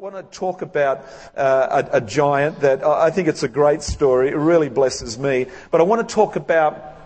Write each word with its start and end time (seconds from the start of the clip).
want 0.00 0.16
to 0.16 0.22
talk 0.38 0.62
about 0.62 1.06
uh, 1.36 1.84
a, 1.92 1.96
a, 1.96 2.00
giant 2.00 2.60
that 2.60 2.84
I 2.84 3.10
think 3.10 3.28
it's 3.28 3.42
a 3.42 3.48
great 3.48 3.82
story. 3.82 4.28
It 4.28 4.36
really 4.36 4.68
blesses 4.68 5.18
me. 5.18 5.46
But 5.70 5.80
I 5.80 5.84
want 5.84 6.06
to 6.06 6.14
talk 6.14 6.36
about 6.36 6.96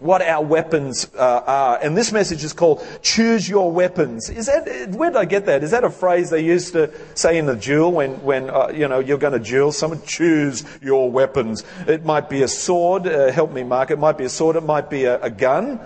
what 0.00 0.20
our 0.22 0.44
weapons 0.44 1.08
uh, 1.14 1.42
are. 1.46 1.78
And 1.80 1.96
this 1.96 2.10
message 2.10 2.42
is 2.42 2.52
called 2.52 2.84
Choose 3.02 3.48
Your 3.48 3.70
Weapons. 3.70 4.28
Is 4.28 4.46
that, 4.46 4.90
where 4.90 5.10
did 5.10 5.16
I 5.16 5.24
get 5.24 5.46
that? 5.46 5.62
Is 5.62 5.70
that 5.70 5.84
a 5.84 5.90
phrase 5.90 6.30
they 6.30 6.44
used 6.44 6.72
to 6.72 6.92
say 7.14 7.38
in 7.38 7.46
the 7.46 7.54
duel 7.54 7.92
when, 7.92 8.20
when 8.22 8.50
uh, 8.50 8.72
you 8.74 8.88
know, 8.88 8.98
you're 8.98 9.18
going 9.18 9.34
to 9.34 9.38
duel 9.38 9.70
someone? 9.70 10.02
Choose 10.02 10.64
your 10.82 11.10
weapons. 11.10 11.64
It 11.86 12.04
might 12.04 12.28
be 12.28 12.42
a 12.42 12.48
sword. 12.48 13.06
Uh, 13.06 13.30
help 13.30 13.52
me, 13.52 13.62
Mark. 13.62 13.92
It 13.92 14.00
might 14.00 14.18
be 14.18 14.24
a 14.24 14.28
sword. 14.28 14.56
It 14.56 14.64
might 14.64 14.90
be 14.90 15.04
a, 15.04 15.22
a 15.22 15.30
gun, 15.30 15.78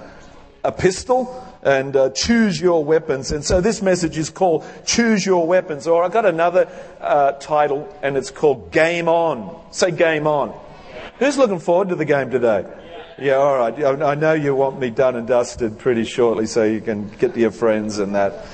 a 0.64 0.72
pistol 0.72 1.45
and 1.62 1.96
uh, 1.96 2.10
choose 2.10 2.60
your 2.60 2.84
weapons. 2.84 3.32
And 3.32 3.44
so 3.44 3.60
this 3.60 3.82
message 3.82 4.18
is 4.18 4.30
called 4.30 4.64
Choose 4.84 5.24
Your 5.24 5.46
Weapons. 5.46 5.86
Or 5.86 6.04
I've 6.04 6.12
got 6.12 6.26
another 6.26 6.68
uh, 7.00 7.32
title, 7.32 7.88
and 8.02 8.16
it's 8.16 8.30
called 8.30 8.70
Game 8.72 9.08
On. 9.08 9.72
Say 9.72 9.90
Game 9.90 10.26
On. 10.26 10.58
Who's 11.18 11.38
looking 11.38 11.60
forward 11.60 11.88
to 11.88 11.94
the 11.94 12.04
game 12.04 12.30
today? 12.30 12.66
Yeah, 13.18 13.36
all 13.36 13.56
right. 13.56 14.02
I 14.02 14.14
know 14.14 14.34
you 14.34 14.54
want 14.54 14.78
me 14.78 14.90
done 14.90 15.16
and 15.16 15.26
dusted 15.26 15.78
pretty 15.78 16.04
shortly 16.04 16.44
so 16.44 16.64
you 16.64 16.82
can 16.82 17.08
get 17.08 17.32
to 17.32 17.40
your 17.40 17.50
friends 17.50 17.98
and 17.98 18.14
that. 18.14 18.46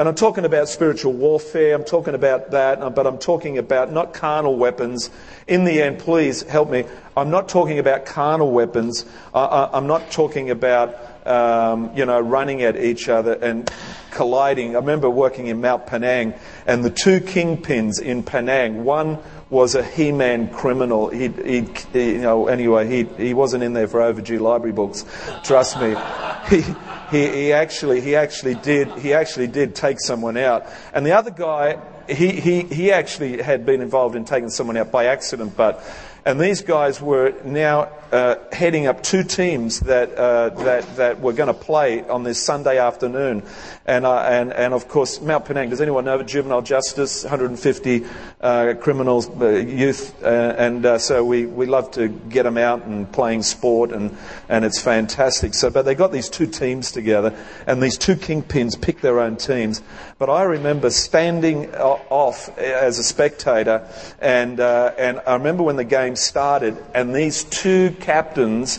And 0.00 0.08
I'm 0.08 0.14
talking 0.14 0.44
about 0.44 0.68
spiritual 0.68 1.12
warfare. 1.12 1.74
I'm 1.74 1.84
talking 1.84 2.14
about 2.14 2.52
that, 2.52 2.94
but 2.94 3.06
I'm 3.06 3.18
talking 3.18 3.58
about 3.58 3.92
not 3.92 4.14
carnal 4.14 4.56
weapons. 4.56 5.10
In 5.46 5.64
the 5.64 5.82
end, 5.82 5.98
please 5.98 6.42
help 6.42 6.70
me. 6.70 6.84
I'm 7.16 7.30
not 7.30 7.48
talking 7.48 7.78
about 7.78 8.06
carnal 8.06 8.50
weapons. 8.50 9.04
I, 9.34 9.68
am 9.74 9.86
not 9.86 10.10
talking 10.10 10.50
about 10.50 10.96
um, 11.30 11.96
you 11.96 12.04
know, 12.04 12.18
running 12.18 12.62
at 12.62 12.76
each 12.76 13.08
other 13.08 13.34
and 13.34 13.70
colliding. 14.10 14.74
I 14.74 14.80
remember 14.80 15.08
working 15.08 15.46
in 15.46 15.60
Mount 15.60 15.86
Penang, 15.86 16.34
and 16.66 16.84
the 16.84 16.90
two 16.90 17.20
kingpins 17.20 18.00
in 18.00 18.24
Penang, 18.24 18.84
one 18.84 19.18
was 19.48 19.74
a 19.74 19.82
He-Man 19.82 20.52
criminal. 20.52 21.08
He, 21.08 21.28
he, 21.28 21.68
he, 21.92 22.12
you 22.12 22.18
know, 22.18 22.48
anyway, 22.48 22.88
he, 22.88 23.04
he 23.22 23.34
wasn't 23.34 23.62
in 23.62 23.72
there 23.72 23.88
for 23.88 24.00
overdue 24.00 24.38
library 24.38 24.72
books. 24.72 25.04
Trust 25.44 25.80
me. 25.80 25.96
He, 26.50 26.62
he, 27.10 27.28
he 27.28 27.52
actually, 27.52 28.00
he 28.00 28.16
actually 28.16 28.54
did, 28.56 28.90
he 28.98 29.14
actually 29.14 29.46
did 29.46 29.74
take 29.74 30.00
someone 30.00 30.36
out. 30.36 30.66
And 30.92 31.06
the 31.06 31.12
other 31.12 31.30
guy, 31.30 31.78
he, 32.08 32.30
he, 32.30 32.62
he 32.62 32.90
actually 32.90 33.40
had 33.40 33.64
been 33.64 33.80
involved 33.80 34.16
in 34.16 34.24
taking 34.24 34.48
someone 34.48 34.76
out 34.76 34.90
by 34.90 35.06
accident, 35.06 35.56
but 35.56 35.84
and 36.24 36.40
these 36.40 36.62
guys 36.62 37.00
were 37.00 37.34
now 37.44 37.88
uh, 38.12 38.36
heading 38.52 38.86
up 38.86 39.02
two 39.02 39.22
teams 39.22 39.80
that, 39.80 40.14
uh, 40.14 40.50
that, 40.50 40.96
that 40.96 41.20
were 41.20 41.32
going 41.32 41.46
to 41.46 41.54
play 41.54 42.02
on 42.08 42.24
this 42.24 42.42
Sunday 42.42 42.78
afternoon. 42.78 43.42
And, 43.90 44.06
uh, 44.06 44.20
and, 44.20 44.52
and 44.52 44.72
of 44.72 44.86
course, 44.86 45.20
Mount 45.20 45.46
Penang, 45.46 45.70
does 45.70 45.80
anyone 45.80 46.04
know 46.04 46.14
of 46.14 46.24
juvenile 46.24 46.62
justice? 46.62 47.24
150 47.24 48.04
uh, 48.40 48.74
criminals, 48.80 49.28
uh, 49.28 49.48
youth. 49.48 50.14
Uh, 50.22 50.54
and 50.56 51.00
so 51.00 51.24
we, 51.24 51.44
we 51.44 51.66
love 51.66 51.90
to 51.92 52.06
get 52.06 52.44
them 52.44 52.56
out 52.56 52.84
and 52.84 53.10
playing 53.10 53.42
sport, 53.42 53.90
and, 53.90 54.16
and 54.48 54.64
it's 54.64 54.80
fantastic. 54.80 55.54
So, 55.54 55.70
but 55.70 55.86
they 55.86 55.96
got 55.96 56.12
these 56.12 56.28
two 56.28 56.46
teams 56.46 56.92
together, 56.92 57.36
and 57.66 57.82
these 57.82 57.98
two 57.98 58.14
kingpins 58.14 58.80
picked 58.80 59.02
their 59.02 59.18
own 59.18 59.36
teams. 59.36 59.82
But 60.20 60.30
I 60.30 60.44
remember 60.44 60.90
standing 60.90 61.74
off 61.74 62.56
as 62.58 63.00
a 63.00 63.02
spectator, 63.02 63.88
and, 64.20 64.60
and 64.60 65.20
I 65.26 65.34
remember 65.34 65.64
when 65.64 65.74
the 65.74 65.82
game 65.82 66.14
started, 66.14 66.76
and 66.94 67.12
these 67.12 67.42
two 67.42 67.90
captains, 67.98 68.76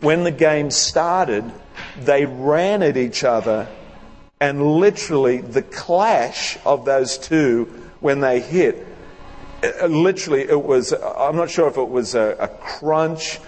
when 0.00 0.24
the 0.24 0.30
game 0.30 0.70
started, 0.70 1.50
they 2.00 2.26
ran 2.26 2.82
at 2.82 2.98
each 2.98 3.24
other, 3.24 3.66
and 4.42 4.60
literally 4.60 5.38
the 5.38 5.62
clash 5.62 6.58
of 6.66 6.84
those 6.84 7.16
two 7.16 7.66
when 8.00 8.18
they 8.18 8.40
hit, 8.40 8.84
uh, 9.62 9.86
literally 9.86 10.40
it 10.40 10.60
was, 10.60 10.92
I'm 10.92 11.36
not 11.36 11.48
sure 11.48 11.68
if 11.68 11.76
it 11.76 11.88
was 11.88 12.16
a, 12.16 12.36
a 12.40 12.48
crunch. 12.48 13.38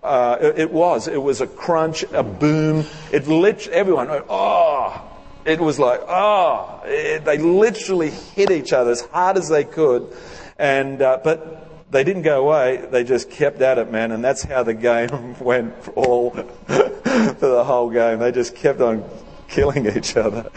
Uh, 0.00 0.52
it, 0.56 0.70
was. 0.70 1.08
It 1.08 1.20
was 1.20 1.40
a 1.40 1.48
crunch, 1.48 2.04
a 2.12 2.22
boom. 2.22 2.84
It 3.10 3.26
lit, 3.26 3.66
everyone, 3.66 4.06
oh, 4.28 5.02
it 5.44 5.58
was 5.58 5.80
like, 5.80 6.02
oh, 6.06 6.82
it, 6.84 7.24
they 7.24 7.38
literally 7.38 8.10
hit 8.10 8.52
each 8.52 8.72
other 8.72 8.92
as 8.92 9.00
hard 9.00 9.36
as 9.36 9.48
they 9.48 9.64
could. 9.64 10.16
And, 10.56 11.02
uh, 11.02 11.18
but 11.24 11.90
they 11.90 12.04
didn't 12.04 12.22
go 12.22 12.46
away. 12.46 12.86
They 12.92 13.02
just 13.02 13.28
kept 13.28 13.60
at 13.60 13.78
it, 13.78 13.90
man. 13.90 14.12
And 14.12 14.22
that's 14.22 14.44
how 14.44 14.62
the 14.62 14.74
game 14.90 15.34
went 15.40 15.74
all 15.96 16.30
for 16.68 17.34
the 17.40 17.64
whole 17.66 17.90
game. 17.90 18.20
They 18.20 18.30
just 18.30 18.54
kept 18.54 18.80
on 18.80 19.02
killing 19.48 19.86
each 19.86 20.16
other. 20.16 20.50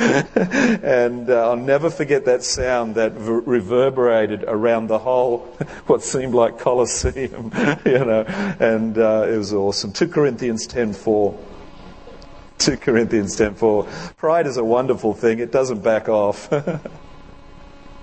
and 0.83 1.29
uh, 1.29 1.49
I'll 1.49 1.55
never 1.55 1.89
forget 1.89 2.25
that 2.25 2.43
sound 2.43 2.95
that 2.95 3.13
v- 3.13 3.41
reverberated 3.45 4.43
around 4.47 4.87
the 4.87 4.99
whole, 4.99 5.39
what 5.87 6.03
seemed 6.03 6.33
like 6.33 6.59
Colosseum, 6.59 7.51
you 7.85 8.05
know. 8.05 8.25
And 8.59 8.97
uh, 8.97 9.27
it 9.29 9.37
was 9.37 9.53
awesome. 9.53 9.91
2 9.93 10.07
Corinthians 10.07 10.67
10.4. 10.67 11.37
2 12.57 12.77
Corinthians 12.77 13.37
10.4. 13.37 14.17
Pride 14.17 14.47
is 14.47 14.57
a 14.57 14.63
wonderful 14.63 15.13
thing. 15.13 15.39
It 15.39 15.51
doesn't 15.51 15.83
back 15.83 16.09
off. 16.09 16.49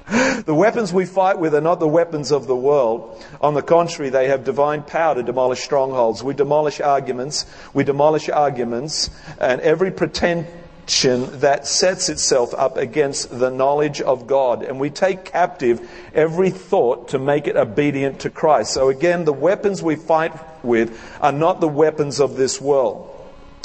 The 0.06 0.54
weapons 0.54 0.92
we 0.92 1.06
fight 1.06 1.38
with 1.38 1.54
are 1.54 1.62
not 1.62 1.80
the 1.80 1.88
weapons 1.88 2.30
of 2.30 2.46
the 2.46 2.54
world. 2.54 3.24
On 3.40 3.54
the 3.54 3.62
contrary, 3.62 4.10
they 4.10 4.28
have 4.28 4.44
divine 4.44 4.82
power 4.82 5.14
to 5.14 5.22
demolish 5.22 5.62
strongholds. 5.62 6.22
We 6.22 6.34
demolish 6.34 6.78
arguments. 6.80 7.46
We 7.72 7.84
demolish 7.84 8.28
arguments 8.28 9.08
and 9.40 9.62
every 9.62 9.90
pretension 9.90 10.46
that 10.86 11.66
sets 11.66 12.08
itself 12.08 12.54
up 12.54 12.76
against 12.76 13.38
the 13.38 13.50
knowledge 13.50 14.00
of 14.00 14.26
God. 14.26 14.62
And 14.62 14.78
we 14.78 14.90
take 14.90 15.24
captive 15.24 15.88
every 16.14 16.50
thought 16.50 17.08
to 17.08 17.18
make 17.18 17.46
it 17.46 17.56
obedient 17.56 18.20
to 18.20 18.30
Christ. 18.30 18.72
So 18.72 18.88
again, 18.88 19.24
the 19.24 19.32
weapons 19.32 19.82
we 19.82 19.96
fight 19.96 20.32
with 20.64 20.98
are 21.20 21.32
not 21.32 21.60
the 21.60 21.68
weapons 21.68 22.20
of 22.20 22.36
this 22.36 22.60
world. 22.60 23.10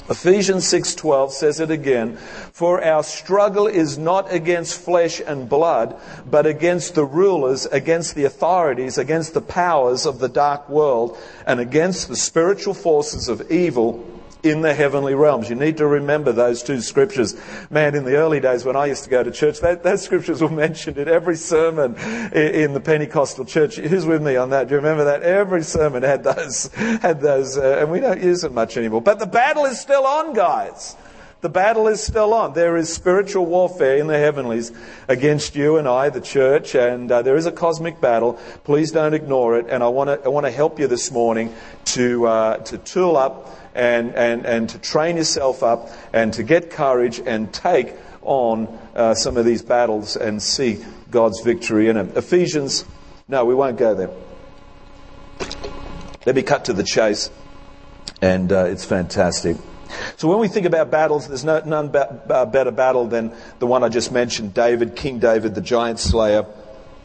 Ephesians 0.10 0.66
6:12 0.66 1.32
says 1.32 1.60
it 1.60 1.70
again, 1.70 2.18
for 2.52 2.84
our 2.84 3.04
struggle 3.04 3.68
is 3.68 3.96
not 4.00 4.34
against 4.34 4.80
flesh 4.80 5.22
and 5.24 5.48
blood, 5.48 5.96
but 6.28 6.48
against 6.48 6.96
the 6.96 7.06
rulers, 7.06 7.68
against 7.68 8.16
the 8.16 8.26
authorities, 8.26 8.98
against 8.98 9.36
the 9.36 9.42
powers 9.42 10.08
of 10.08 10.18
the 10.18 10.30
dark 10.30 10.68
world, 10.68 11.16
and 11.46 11.60
against 11.60 12.08
the 12.08 12.16
spiritual 12.16 12.74
forces 12.74 13.30
of 13.30 13.52
evil 13.52 14.04
in 14.44 14.62
the 14.62 14.74
heavenly 14.74 15.16
realms. 15.16 15.50
You 15.50 15.56
need 15.56 15.78
to 15.78 15.88
remember 15.88 16.32
those 16.32 16.64
two 16.64 16.82
scriptures. 16.82 17.36
Man, 17.70 17.96
in 17.96 18.06
the 18.06 18.16
early 18.16 18.40
days 18.40 18.64
when 18.64 18.76
I 18.76 18.86
used 18.86 19.04
to 19.04 19.10
go 19.10 19.24
to 19.24 19.32
church, 19.32 19.60
that, 19.60 19.84
those 19.84 20.04
scriptures 20.04 20.42
were 20.42 20.50
mentioned 20.60 20.98
in 20.98 21.08
every 21.08 21.36
sermon 21.36 21.96
in, 22.34 22.74
the 22.74 22.80
Pentecostal 22.80 23.46
church. 23.46 23.78
Who's 23.78 24.06
with 24.06 24.22
me 24.22 24.36
on 24.36 24.52
that? 24.52 24.68
Do 24.68 24.76
you 24.76 24.78
remember 24.78 25.06
that? 25.06 25.24
Every 25.24 25.64
sermon 25.64 26.04
had 26.04 26.24
those, 26.24 26.68
had 26.74 27.20
those, 27.20 27.58
uh, 27.58 27.80
and 27.80 27.92
we 27.92 28.00
don't 28.00 28.22
use 28.22 28.42
them 28.42 28.54
much 28.54 28.78
anymore. 28.78 29.02
But 29.02 29.20
the 29.20 29.26
battle 29.26 29.66
is 29.66 29.80
still 29.80 30.06
on, 30.06 30.34
guys. 30.34 30.96
The 31.42 31.50
battle 31.50 31.88
is 31.88 32.04
still 32.04 32.34
on. 32.34 32.52
There 32.52 32.76
is 32.76 32.94
spiritual 32.94 33.46
warfare 33.46 33.96
in 33.96 34.08
the 34.08 34.18
heavenlies 34.18 34.74
against 35.08 35.56
you 35.56 35.78
and 35.78 35.88
I, 35.88 36.10
the 36.10 36.20
church, 36.20 36.76
and 36.76 37.10
uh, 37.10 37.22
there 37.22 37.38
is 37.38 37.46
a 37.46 37.52
cosmic 37.52 38.02
battle. 38.02 38.34
Please 38.66 38.92
don't 38.92 39.14
ignore 39.14 39.58
it. 39.58 39.68
And 39.70 39.82
I 39.82 39.88
want 39.88 40.10
to 40.10 40.22
I 40.26 40.28
want 40.28 40.46
to 40.48 40.52
help 40.52 40.80
you 40.80 40.88
this 40.88 41.12
morning 41.12 41.56
to 41.86 42.28
uh, 42.28 42.58
to 42.58 42.78
tool 42.78 43.16
up 43.16 43.59
and, 43.76 44.16
and, 44.16 44.46
and 44.46 44.70
to 44.70 44.80
train 44.80 45.18
yourself 45.18 45.64
up 45.64 45.90
and 46.14 46.34
to 46.34 46.44
get 46.44 46.70
courage 46.70 47.20
and 47.20 47.54
take 47.54 47.94
on 48.22 48.68
uh, 48.96 49.14
some 49.14 49.38
of 49.38 49.46
these 49.46 49.62
battles 49.62 50.16
and 50.16 50.42
see 50.42 50.84
God's 51.10 51.42
victory 51.42 51.88
in 51.90 51.96
them. 51.96 52.12
Ephesians, 52.16 52.86
no, 53.28 53.46
we 53.46 53.56
won't 53.56 53.78
go 53.78 53.96
there. 53.96 54.10
Let 56.26 56.36
me 56.36 56.44
cut 56.44 56.66
to 56.66 56.74
the 56.74 56.84
chase, 56.84 57.30
and 58.22 58.52
uh, 58.52 58.66
it's 58.66 58.86
fantastic. 58.86 59.58
So 60.18 60.28
when 60.28 60.40
we 60.40 60.48
think 60.48 60.66
about 60.66 60.92
battles, 60.92 61.28
there's 61.28 61.46
no, 61.46 61.62
none 61.66 61.90
ba- 61.90 62.50
better 62.52 62.72
battle 62.72 63.08
than 63.08 63.34
the 63.60 63.66
one 63.66 63.84
I 63.84 63.90
just 63.90 64.12
mentioned, 64.12 64.54
David, 64.54 64.96
King 64.96 65.20
David, 65.20 65.56
the 65.56 65.62
giant 65.62 66.00
slayer. 66.00 66.46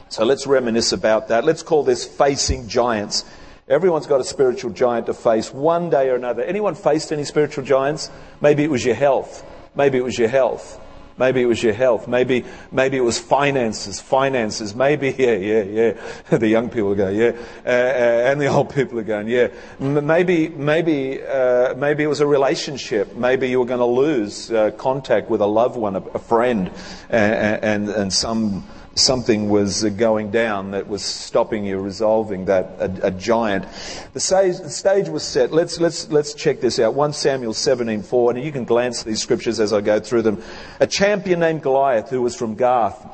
So 0.09 0.25
let's 0.25 0.47
reminisce 0.47 0.93
about 0.93 1.29
that. 1.29 1.45
Let's 1.45 1.63
call 1.63 1.85
this 1.85 2.05
facing 2.05 2.69
giants. 2.69 3.25
Everyone's 3.67 4.07
got 4.07 4.21
a 4.21 4.25
spiritual 4.25 4.73
giant 4.73 5.07
to 5.07 5.15
face 5.15 5.53
one 5.53 5.89
day 5.89 6.11
or 6.11 6.17
another. 6.17 6.43
Anyone 6.43 6.75
faced 6.75 7.13
any 7.13 7.25
spiritual 7.25 7.65
giants? 7.65 8.11
Maybe 8.43 8.63
it 8.63 8.71
was 8.71 8.85
your 8.85 8.95
health. 8.95 9.43
Maybe 9.75 9.97
it 9.97 10.05
was 10.05 10.19
your 10.19 10.29
health. 10.29 10.81
Maybe 11.17 11.41
it 11.41 11.47
was 11.47 11.63
your 11.63 11.73
health. 11.73 12.07
Maybe, 12.07 12.45
maybe 12.71 12.99
it 12.99 13.03
was 13.03 13.19
finances, 13.19 14.03
finances. 14.03 14.75
Maybe, 14.75 15.11
yeah, 15.19 15.37
yeah, 15.37 15.63
yeah. 15.63 15.93
the 16.37 16.49
young 16.49 16.69
people 16.69 16.93
are 16.93 16.97
going, 16.97 17.17
yeah. 17.17 17.33
Uh, 17.65 17.69
uh, 17.69 18.31
and 18.31 18.41
the 18.41 18.49
old 18.49 18.75
people 18.75 18.99
are 18.99 19.05
going, 19.05 19.29
yeah. 19.29 19.49
Maybe, 19.79 20.49
maybe, 20.49 21.23
uh, 21.23 21.75
maybe 21.75 22.03
it 22.03 22.09
was 22.09 22.21
a 22.21 22.27
relationship. 22.27 23.15
Maybe 23.15 23.49
you 23.49 23.61
were 23.61 23.67
going 23.67 23.79
to 23.79 23.87
lose 23.87 24.51
uh, 24.51 24.73
contact 24.73 25.31
with 25.31 25.41
a 25.41 25.47
loved 25.47 25.77
one, 25.77 25.97
a, 25.97 26.01
a 26.01 26.19
friend, 26.19 26.71
and, 27.09 27.65
and, 27.65 27.89
and 27.89 28.13
some, 28.13 28.69
something 28.95 29.49
was 29.49 29.85
going 29.85 30.31
down 30.31 30.71
that 30.73 30.89
was 30.89 31.03
stopping 31.03 31.65
you 31.65 31.79
resolving 31.79 32.47
that 32.47 32.77
a, 32.79 33.09
a 33.09 33.11
giant. 33.11 33.67
The 34.13 34.21
stage, 34.21 34.57
stage, 34.57 35.09
was 35.09 35.23
set. 35.23 35.53
Let's 35.53 35.81
let's 35.81 36.09
let's 36.11 36.35
check 36.35 36.61
this 36.61 36.79
out. 36.79 36.95
1 36.95 37.13
Samuel 37.13 37.53
17:4, 37.53 38.35
and 38.35 38.45
you 38.45 38.53
can 38.53 38.65
glance 38.65 39.01
at 39.01 39.07
these 39.07 39.23
scriptures 39.23 39.61
as 39.61 39.73
I 39.73 39.81
go 39.81 40.01
through 40.01 40.23
them. 40.23 40.43
A 40.81 40.87
champion 40.87 41.41
named 41.41 41.63
Goliath, 41.63 42.11
who 42.11 42.23
was 42.23 42.37
from 42.37 42.55
Gath, 42.55 43.05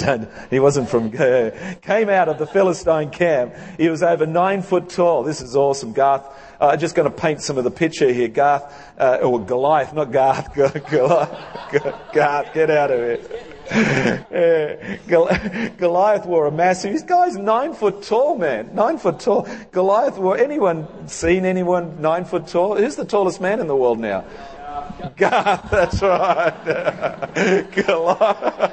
he 0.50 0.60
wasn't 0.60 0.88
from, 0.88 1.10
came 1.82 2.08
out 2.08 2.28
of 2.28 2.38
the 2.38 2.46
Philistine 2.46 3.10
camp. 3.10 3.54
He 3.76 3.88
was 3.88 4.02
over 4.02 4.26
nine 4.26 4.62
foot 4.62 4.88
tall. 4.88 5.22
This 5.22 5.40
is 5.40 5.56
awesome. 5.56 5.92
Garth, 5.92 6.24
uh, 6.60 6.68
I'm 6.68 6.78
just 6.78 6.94
going 6.94 7.10
to 7.10 7.16
paint 7.16 7.42
some 7.42 7.58
of 7.58 7.64
the 7.64 7.70
picture 7.70 8.12
here. 8.12 8.28
Garth, 8.28 8.62
uh, 8.98 9.18
or 9.22 9.44
Goliath, 9.44 9.92
not 9.92 10.12
Garth, 10.12 10.54
Goliath. 10.90 12.12
Garth, 12.12 12.54
get 12.54 12.70
out 12.70 12.90
of 12.90 12.98
here. 12.98 13.51
Uh, 14.32 14.96
Goliath 15.76 16.24
wore 16.24 16.46
a 16.46 16.50
massive, 16.50 16.92
this 16.92 17.02
guy's 17.02 17.36
nine 17.36 17.74
foot 17.74 18.02
tall, 18.02 18.36
man. 18.36 18.74
Nine 18.74 18.96
foot 18.96 19.20
tall. 19.20 19.46
Goliath 19.70 20.16
wore, 20.16 20.38
anyone 20.38 21.06
seen 21.06 21.44
anyone 21.44 22.00
nine 22.00 22.24
foot 22.24 22.46
tall? 22.46 22.76
Who's 22.76 22.96
the 22.96 23.04
tallest 23.04 23.40
man 23.40 23.60
in 23.60 23.66
the 23.66 23.76
world 23.76 23.98
now? 23.98 24.24
Garth, 25.16 25.70
that's 25.70 26.00
right. 26.02 27.66
Goliath. 27.72 28.71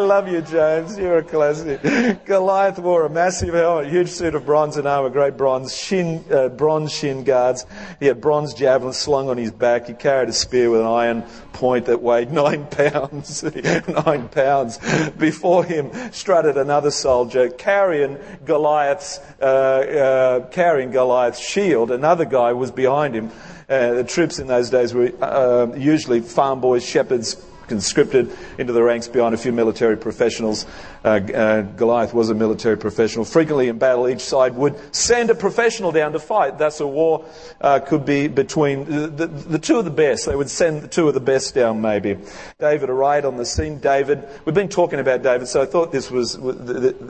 I 0.00 0.02
love 0.02 0.28
you, 0.28 0.40
James. 0.40 0.96
You're 0.96 1.18
a 1.18 1.22
classic. 1.22 1.82
Goliath 2.24 2.78
wore 2.78 3.04
a 3.04 3.10
massive 3.10 3.52
helmet, 3.52 3.92
huge 3.92 4.08
suit 4.08 4.34
of 4.34 4.46
bronze 4.46 4.78
and 4.78 4.88
armor, 4.88 5.10
great 5.10 5.36
bronze 5.36 5.76
shin, 5.76 6.24
uh, 6.32 6.48
bronze 6.48 6.90
shin 6.90 7.22
guards. 7.22 7.66
He 8.00 8.06
had 8.06 8.18
bronze 8.18 8.54
javelins 8.54 8.96
slung 8.96 9.28
on 9.28 9.36
his 9.36 9.52
back. 9.52 9.88
He 9.88 9.92
carried 9.92 10.30
a 10.30 10.32
spear 10.32 10.70
with 10.70 10.80
an 10.80 10.86
iron 10.86 11.24
point 11.52 11.84
that 11.84 12.00
weighed 12.00 12.32
nine 12.32 12.66
pounds. 12.68 13.42
nine 14.06 14.30
pounds. 14.30 14.78
Before 15.18 15.64
him 15.64 15.90
strutted 16.12 16.56
another 16.56 16.90
soldier 16.90 17.50
carrying 17.50 18.16
Goliath's, 18.46 19.20
uh, 19.38 19.44
uh, 19.44 20.46
carrying 20.46 20.92
Goliath's 20.92 21.46
shield. 21.46 21.90
Another 21.90 22.24
guy 22.24 22.54
was 22.54 22.70
behind 22.70 23.14
him. 23.14 23.30
Uh, 23.68 23.92
the 23.92 24.04
troops 24.04 24.38
in 24.38 24.46
those 24.46 24.70
days 24.70 24.94
were 24.94 25.12
uh, 25.22 25.66
usually 25.76 26.22
farm 26.22 26.62
boys, 26.62 26.84
shepherds, 26.84 27.34
conscripted 27.70 28.36
into 28.58 28.72
the 28.72 28.82
ranks 28.82 29.08
behind 29.08 29.32
a 29.32 29.38
few 29.38 29.52
military 29.52 29.96
professionals. 29.96 30.66
Uh, 31.04 31.08
uh, 31.08 31.62
Goliath 31.62 32.12
was 32.12 32.28
a 32.28 32.34
military 32.34 32.76
professional. 32.76 33.24
Frequently 33.24 33.68
in 33.68 33.78
battle, 33.78 34.08
each 34.08 34.20
side 34.20 34.54
would 34.56 34.76
send 34.94 35.30
a 35.30 35.34
professional 35.34 35.92
down 35.92 36.12
to 36.12 36.18
fight. 36.18 36.58
Thus, 36.58 36.80
a 36.80 36.86
war 36.86 37.24
uh, 37.60 37.78
could 37.78 38.04
be 38.04 38.26
between 38.26 38.84
the, 38.84 39.06
the, 39.06 39.26
the, 39.26 39.58
two 39.58 39.78
of 39.78 39.84
the 39.84 39.90
best. 39.90 40.26
They 40.26 40.34
would 40.34 40.50
send 40.50 40.82
the 40.82 40.88
two 40.88 41.06
of 41.06 41.14
the 41.14 41.20
best 41.20 41.54
down, 41.54 41.80
maybe. 41.80 42.18
David 42.58 42.90
arrived 42.90 43.24
on 43.24 43.36
the 43.36 43.46
scene. 43.46 43.78
David, 43.78 44.28
we've 44.44 44.54
been 44.54 44.68
talking 44.68 44.98
about 44.98 45.22
David, 45.22 45.46
so 45.46 45.62
I 45.62 45.66
thought 45.66 45.92
this 45.92 46.10
was 46.10 46.36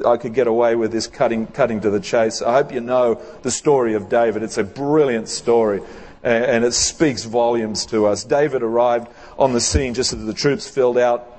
I 0.04 0.18
could 0.18 0.34
get 0.34 0.46
away 0.46 0.76
with 0.76 0.92
this 0.92 1.06
cutting 1.06 1.46
cutting 1.46 1.80
to 1.80 1.90
the 1.90 2.00
chase. 2.00 2.42
I 2.42 2.52
hope 2.52 2.70
you 2.70 2.80
know 2.80 3.20
the 3.42 3.50
story 3.50 3.94
of 3.94 4.10
David. 4.10 4.42
It's 4.42 4.58
a 4.58 4.64
brilliant 4.64 5.28
story 5.28 5.80
and 6.22 6.64
it 6.64 6.72
speaks 6.72 7.24
volumes 7.24 7.86
to 7.86 8.06
us. 8.06 8.24
David 8.24 8.62
arrived 8.62 9.08
on 9.40 9.54
the 9.54 9.60
scene 9.60 9.94
just 9.94 10.12
as 10.12 10.24
the 10.24 10.34
troops 10.34 10.68
filled 10.68 10.98
out 10.98 11.29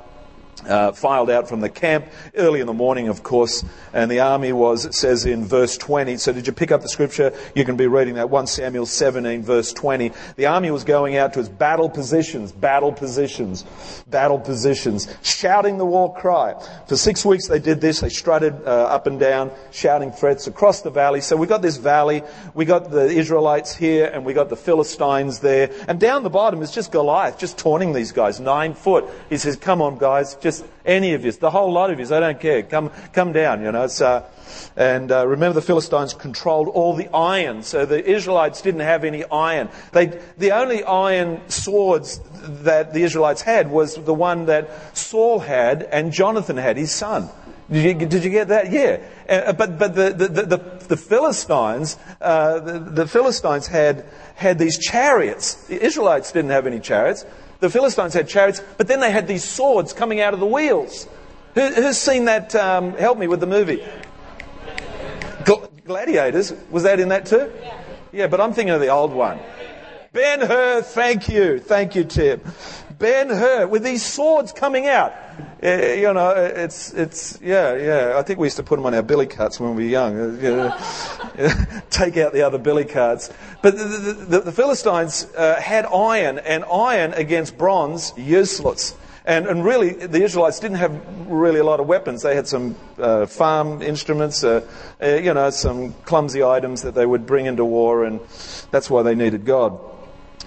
uh, 0.68 0.92
filed 0.92 1.30
out 1.30 1.48
from 1.48 1.60
the 1.60 1.70
camp 1.70 2.06
early 2.36 2.60
in 2.60 2.68
the 2.68 2.74
morning, 2.74 3.08
of 3.08 3.24
course, 3.24 3.64
and 3.94 4.10
the 4.10 4.20
army 4.20 4.54
was, 4.54 4.86
it 4.86 4.94
says 4.94 5.26
in 5.26 5.46
verse 5.46 5.78
20. 5.78 6.18
So 6.18 6.32
did 6.32 6.48
you 6.48 6.54
pick 6.54 6.72
up 6.72 6.82
the 6.82 6.90
scripture? 6.90 7.34
You 7.56 7.66
can 7.66 7.78
be 7.78 7.88
reading 7.88 8.16
that 8.16 8.30
1 8.30 8.48
Samuel 8.48 8.86
17, 8.86 9.44
verse 9.44 9.74
20. 9.74 10.12
The 10.36 10.46
army 10.46 10.72
was 10.72 10.84
going 10.84 11.18
out 11.18 11.34
to 11.34 11.40
its 11.40 11.50
battle 11.50 11.90
positions, 11.90 12.52
battle 12.52 12.92
positions, 12.92 13.64
battle 14.08 14.40
positions, 14.40 15.08
shouting 15.24 15.78
the 15.78 15.86
war 15.86 16.14
cry. 16.14 16.54
For 16.88 16.96
six 16.96 17.26
weeks 17.26 17.48
they 17.48 17.60
did 17.60 17.82
this. 17.82 18.02
They 18.02 18.10
strutted 18.10 18.54
uh, 18.66 18.86
up 18.86 19.08
and 19.08 19.20
down, 19.20 19.52
shouting 19.72 20.12
threats 20.12 20.48
across 20.48 20.82
the 20.82 20.90
valley. 20.90 21.22
So 21.22 21.36
we 21.36 21.48
got 21.48 21.62
this 21.62 21.78
valley, 21.78 22.24
we 22.54 22.66
got 22.66 22.92
the 22.92 23.08
Israelites 23.08 23.76
here, 23.76 24.12
and 24.14 24.26
we 24.26 24.34
got 24.34 24.50
the 24.50 24.56
Philistines 24.56 25.40
there. 25.40 25.72
And 25.88 26.00
down 26.00 26.24
the 26.24 26.30
bottom 26.30 26.62
is 26.62 26.72
just 26.72 26.92
Goliath, 26.92 27.38
just 27.38 27.58
taunting 27.58 27.94
these 27.94 28.12
guys, 28.12 28.40
nine 28.40 28.74
foot. 28.74 29.06
He 29.30 29.38
says, 29.38 29.56
come 29.56 29.82
on 29.82 29.98
guys, 29.98 30.36
just 30.36 30.51
just 30.52 30.66
any 30.86 31.14
of 31.14 31.24
you, 31.24 31.32
the 31.32 31.50
whole 31.50 31.72
lot 31.72 31.92
of 31.92 32.00
you, 32.00 32.06
I 32.06 32.20
don't 32.20 32.40
care. 32.40 32.64
Come, 32.64 32.92
come 33.14 33.32
down, 33.32 33.64
you 33.64 33.72
know. 33.72 33.84
Uh, 33.84 34.24
and 34.76 35.12
uh, 35.12 35.26
remember, 35.28 35.54
the 35.54 35.66
Philistines 35.66 36.14
controlled 36.14 36.68
all 36.68 36.94
the 36.96 37.08
iron, 37.14 37.64
so 37.64 37.86
the 37.86 38.04
Israelites 38.04 38.62
didn't 38.62 38.82
have 38.82 39.04
any 39.04 39.24
iron. 39.26 39.70
They, 39.94 40.08
the 40.38 40.52
only 40.52 40.84
iron 40.84 41.42
swords 41.50 42.20
that 42.64 42.94
the 42.94 43.04
Israelites 43.04 43.42
had 43.42 43.72
was 43.72 43.96
the 43.96 44.14
one 44.14 44.46
that 44.48 44.98
Saul 44.98 45.40
had 45.40 45.84
and 45.84 46.12
Jonathan 46.12 46.58
had, 46.58 46.78
his 46.78 46.92
son. 46.92 47.30
Did 47.72 48.02
you, 48.02 48.08
did 48.08 48.24
you 48.26 48.32
get 48.32 48.50
that? 48.50 48.70
Yeah. 48.70 49.00
Uh, 49.30 49.54
but 49.54 49.80
but 49.80 49.96
the, 49.96 50.10
the, 50.10 50.28
the, 50.28 50.58
the 50.90 50.98
Philistines, 50.98 51.98
uh, 52.20 52.60
the, 52.60 52.80
the 52.80 53.08
Philistines 53.08 53.68
had, 53.68 54.04
had 54.36 54.60
these 54.60 54.78
chariots. 54.78 55.56
The 55.68 55.82
Israelites 55.82 56.34
didn't 56.34 56.52
have 56.52 56.68
any 56.68 56.82
chariots. 56.82 57.26
The 57.62 57.70
Philistines 57.70 58.14
had 58.14 58.28
chariots, 58.28 58.62
but 58.78 58.88
then 58.88 59.00
they 59.00 59.12
had 59.12 59.28
these 59.28 59.44
swords 59.44 59.94
coming 59.94 60.20
out 60.20 60.34
of 60.34 60.40
the 60.40 60.46
wheels. 60.46 61.08
Who, 61.56 61.68
who's 61.70 61.98
seen 61.98 62.26
that? 62.26 62.54
Um, 62.56 62.94
help 62.94 63.18
me 63.18 63.28
with 63.28 63.40
the 63.40 63.48
movie. 63.48 63.84
Gladiators. 65.86 66.54
Was 66.70 66.84
that 66.84 67.00
in 67.00 67.10
that 67.10 67.26
too? 67.26 67.52
Yeah, 68.12 68.28
but 68.28 68.40
I'm 68.40 68.54
thinking 68.54 68.74
of 68.74 68.82
the 68.82 68.90
old 68.90 69.14
one. 69.14 69.40
Ben 70.14 70.42
Hur, 70.42 70.82
thank 70.82 71.30
you. 71.30 71.60
Thank 71.60 71.96
you, 71.96 72.04
Tim. 72.04 72.42
Ben 73.02 73.30
Hur, 73.30 73.66
with 73.66 73.84
these 73.84 74.06
swords 74.06 74.54
coming 74.54 74.88
out. 74.88 75.12
Uh, 75.64 75.70
you 75.70 76.14
know, 76.14 76.30
it's, 76.36 76.94
it's, 76.94 77.40
yeah, 77.42 77.76
yeah. 77.76 78.14
I 78.16 78.22
think 78.22 78.38
we 78.38 78.46
used 78.46 78.58
to 78.58 78.64
put 78.64 78.76
them 78.76 78.86
on 78.86 78.94
our 78.94 79.02
billy 79.02 79.26
carts 79.26 79.60
when 79.60 79.76
we 79.76 79.86
were 79.86 79.90
young. 79.90 80.38
Take 81.90 82.18
out 82.18 82.32
the 82.32 82.44
other 82.44 82.60
billy 82.60 82.86
carts. 82.86 83.32
But 83.64 83.76
the, 83.76 83.84
the, 84.28 84.40
the 84.42 84.52
Philistines 84.52 85.26
uh, 85.36 85.60
had 85.60 85.88
iron, 85.88 86.38
and 86.38 86.64
iron 86.66 87.14
against 87.14 87.58
bronze, 87.58 88.14
useless. 88.16 88.96
And, 89.26 89.48
and 89.48 89.66
really, 89.66 89.94
the 89.94 90.24
Israelites 90.24 90.60
didn't 90.60 90.78
have 90.78 91.28
really 91.28 91.60
a 91.60 91.64
lot 91.64 91.80
of 91.80 91.88
weapons. 91.88 92.22
They 92.22 92.36
had 92.36 92.48
some 92.48 92.76
uh, 93.00 93.26
farm 93.26 93.82
instruments, 93.82 94.44
uh, 94.44 94.68
uh, 95.02 95.08
you 95.08 95.34
know, 95.34 95.50
some 95.50 95.94
clumsy 96.06 96.44
items 96.44 96.84
that 96.84 96.94
they 96.94 97.06
would 97.06 97.26
bring 97.26 97.48
into 97.48 97.66
war, 97.66 98.06
and 98.06 98.20
that's 98.70 98.92
why 98.92 99.02
they 99.02 99.16
needed 99.16 99.46
God. 99.46 99.80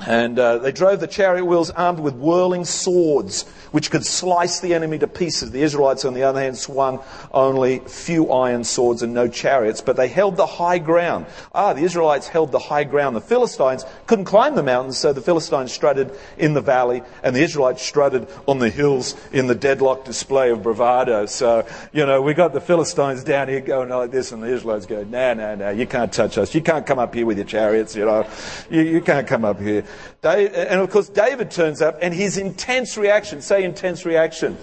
And 0.06 0.38
uh, 0.38 0.58
they 0.58 0.72
drove 0.72 1.00
the 1.00 1.06
chariot 1.06 1.44
wheels 1.44 1.70
armed 1.70 2.00
with 2.00 2.14
whirling 2.14 2.64
swords, 2.64 3.44
which 3.74 3.90
could 3.90 4.06
slice 4.06 4.60
the 4.60 4.72
enemy 4.72 5.00
to 5.00 5.08
pieces. 5.08 5.50
The 5.50 5.62
Israelites, 5.62 6.04
on 6.04 6.14
the 6.14 6.22
other 6.22 6.40
hand, 6.40 6.56
swung 6.56 7.00
only 7.32 7.80
few 7.80 8.30
iron 8.30 8.62
swords 8.62 9.02
and 9.02 9.12
no 9.12 9.26
chariots, 9.26 9.80
but 9.80 9.96
they 9.96 10.06
held 10.06 10.36
the 10.36 10.46
high 10.46 10.78
ground. 10.78 11.26
Ah, 11.52 11.72
the 11.72 11.82
Israelites 11.82 12.28
held 12.28 12.52
the 12.52 12.60
high 12.60 12.84
ground. 12.84 13.16
The 13.16 13.20
Philistines 13.20 13.84
couldn't 14.06 14.26
climb 14.26 14.54
the 14.54 14.62
mountains, 14.62 14.96
so 14.96 15.12
the 15.12 15.20
Philistines 15.20 15.72
strutted 15.72 16.16
in 16.38 16.54
the 16.54 16.60
valley, 16.60 17.02
and 17.24 17.34
the 17.34 17.42
Israelites 17.42 17.82
strutted 17.82 18.28
on 18.46 18.60
the 18.60 18.70
hills 18.70 19.16
in 19.32 19.48
the 19.48 19.56
deadlock 19.56 20.04
display 20.04 20.50
of 20.50 20.62
bravado. 20.62 21.26
So, 21.26 21.66
you 21.92 22.06
know, 22.06 22.22
we 22.22 22.32
got 22.32 22.52
the 22.52 22.60
Philistines 22.60 23.24
down 23.24 23.48
here 23.48 23.60
going 23.60 23.88
like 23.88 24.12
this, 24.12 24.30
and 24.30 24.40
the 24.40 24.54
Israelites 24.54 24.86
go, 24.86 25.02
no, 25.02 25.34
no, 25.34 25.56
no, 25.56 25.70
you 25.70 25.88
can't 25.88 26.12
touch 26.12 26.38
us. 26.38 26.54
You 26.54 26.60
can't 26.60 26.86
come 26.86 27.00
up 27.00 27.12
here 27.12 27.26
with 27.26 27.38
your 27.38 27.46
chariots, 27.46 27.96
you 27.96 28.04
know. 28.04 28.24
You, 28.70 28.82
you 28.82 29.00
can't 29.00 29.26
come 29.26 29.44
up 29.44 29.58
here. 29.58 29.82
And 30.22 30.80
of 30.80 30.90
course, 30.90 31.08
David 31.08 31.50
turns 31.50 31.82
up 31.82 31.98
and 32.00 32.14
his 32.14 32.38
intense 32.38 32.96
reaction, 32.96 33.42
say 33.42 33.63
intense 33.64 34.04
reaction. 34.04 34.56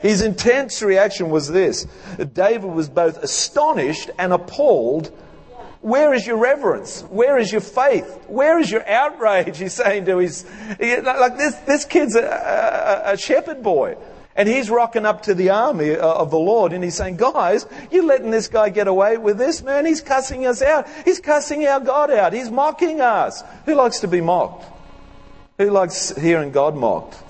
His 0.00 0.20
intense 0.20 0.82
reaction 0.82 1.30
was 1.30 1.48
this. 1.48 1.86
David 2.34 2.70
was 2.70 2.88
both 2.90 3.22
astonished 3.22 4.10
and 4.18 4.32
appalled. 4.32 5.08
Where 5.80 6.12
is 6.12 6.26
your 6.26 6.36
reverence? 6.36 7.02
Where 7.02 7.38
is 7.38 7.50
your 7.50 7.62
faith? 7.62 8.24
Where 8.26 8.58
is 8.58 8.70
your 8.70 8.86
outrage? 8.88 9.58
He's 9.60 9.72
saying 9.72 10.04
to 10.06 10.18
his, 10.18 10.44
like 10.78 11.36
this, 11.38 11.54
this 11.66 11.84
kid's 11.84 12.16
a, 12.16 12.22
a, 12.22 13.12
a 13.12 13.16
shepherd 13.16 13.62
boy. 13.62 13.96
And 14.36 14.48
he's 14.48 14.68
rocking 14.68 15.06
up 15.06 15.22
to 15.22 15.34
the 15.34 15.50
army 15.50 15.92
uh, 15.92 16.06
of 16.06 16.30
the 16.30 16.38
Lord 16.38 16.72
and 16.72 16.82
he's 16.82 16.96
saying, 16.96 17.16
guys, 17.16 17.66
you're 17.92 18.04
letting 18.04 18.30
this 18.30 18.48
guy 18.48 18.68
get 18.68 18.88
away 18.88 19.16
with 19.16 19.38
this, 19.38 19.62
man. 19.62 19.86
He's 19.86 20.00
cussing 20.00 20.44
us 20.44 20.60
out. 20.60 20.88
He's 21.04 21.20
cussing 21.20 21.64
our 21.66 21.78
God 21.78 22.10
out. 22.10 22.32
He's 22.32 22.50
mocking 22.50 23.00
us. 23.00 23.44
Who 23.64 23.74
likes 23.74 24.00
to 24.00 24.08
be 24.08 24.20
mocked? 24.20 24.66
Who 25.58 25.70
likes 25.70 26.10
hearing 26.16 26.50
God 26.50 26.74
mocked? 26.74 27.23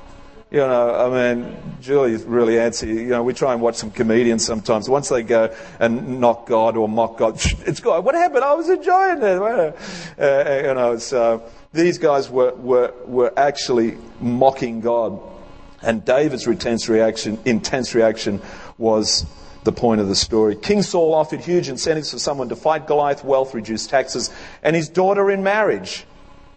You 0.54 0.60
know, 0.60 0.94
I 0.94 1.34
mean, 1.34 1.56
Julie's 1.80 2.22
really 2.22 2.52
antsy. 2.52 2.86
You 2.86 3.08
know, 3.08 3.24
we 3.24 3.34
try 3.34 3.54
and 3.54 3.60
watch 3.60 3.74
some 3.74 3.90
comedians 3.90 4.44
sometimes. 4.44 4.88
Once 4.88 5.08
they 5.08 5.24
go 5.24 5.52
and 5.80 6.20
knock 6.20 6.46
God 6.46 6.76
or 6.76 6.88
mock 6.88 7.18
God, 7.18 7.40
it's 7.66 7.80
God. 7.80 8.04
What 8.04 8.14
happened? 8.14 8.44
I 8.44 8.54
was 8.54 8.68
enjoying 8.68 9.20
it. 9.20 9.76
Uh, 10.16 10.68
you 10.68 10.74
know, 10.74 10.96
so 10.98 11.42
these 11.72 11.98
guys 11.98 12.30
were, 12.30 12.54
were, 12.54 12.94
were 13.04 13.32
actually 13.36 13.98
mocking 14.20 14.80
God. 14.80 15.18
And 15.82 16.04
David's 16.04 16.46
intense 16.46 16.88
reaction, 16.88 17.40
intense 17.44 17.92
reaction 17.92 18.40
was 18.78 19.26
the 19.64 19.72
point 19.72 20.00
of 20.00 20.06
the 20.06 20.14
story. 20.14 20.54
King 20.54 20.82
Saul 20.82 21.14
offered 21.14 21.40
huge 21.40 21.68
incentives 21.68 22.12
for 22.12 22.20
someone 22.20 22.50
to 22.50 22.54
fight 22.54 22.86
Goliath, 22.86 23.24
wealth, 23.24 23.54
reduce 23.54 23.88
taxes, 23.88 24.30
and 24.62 24.76
his 24.76 24.88
daughter 24.88 25.32
in 25.32 25.42
marriage. 25.42 26.06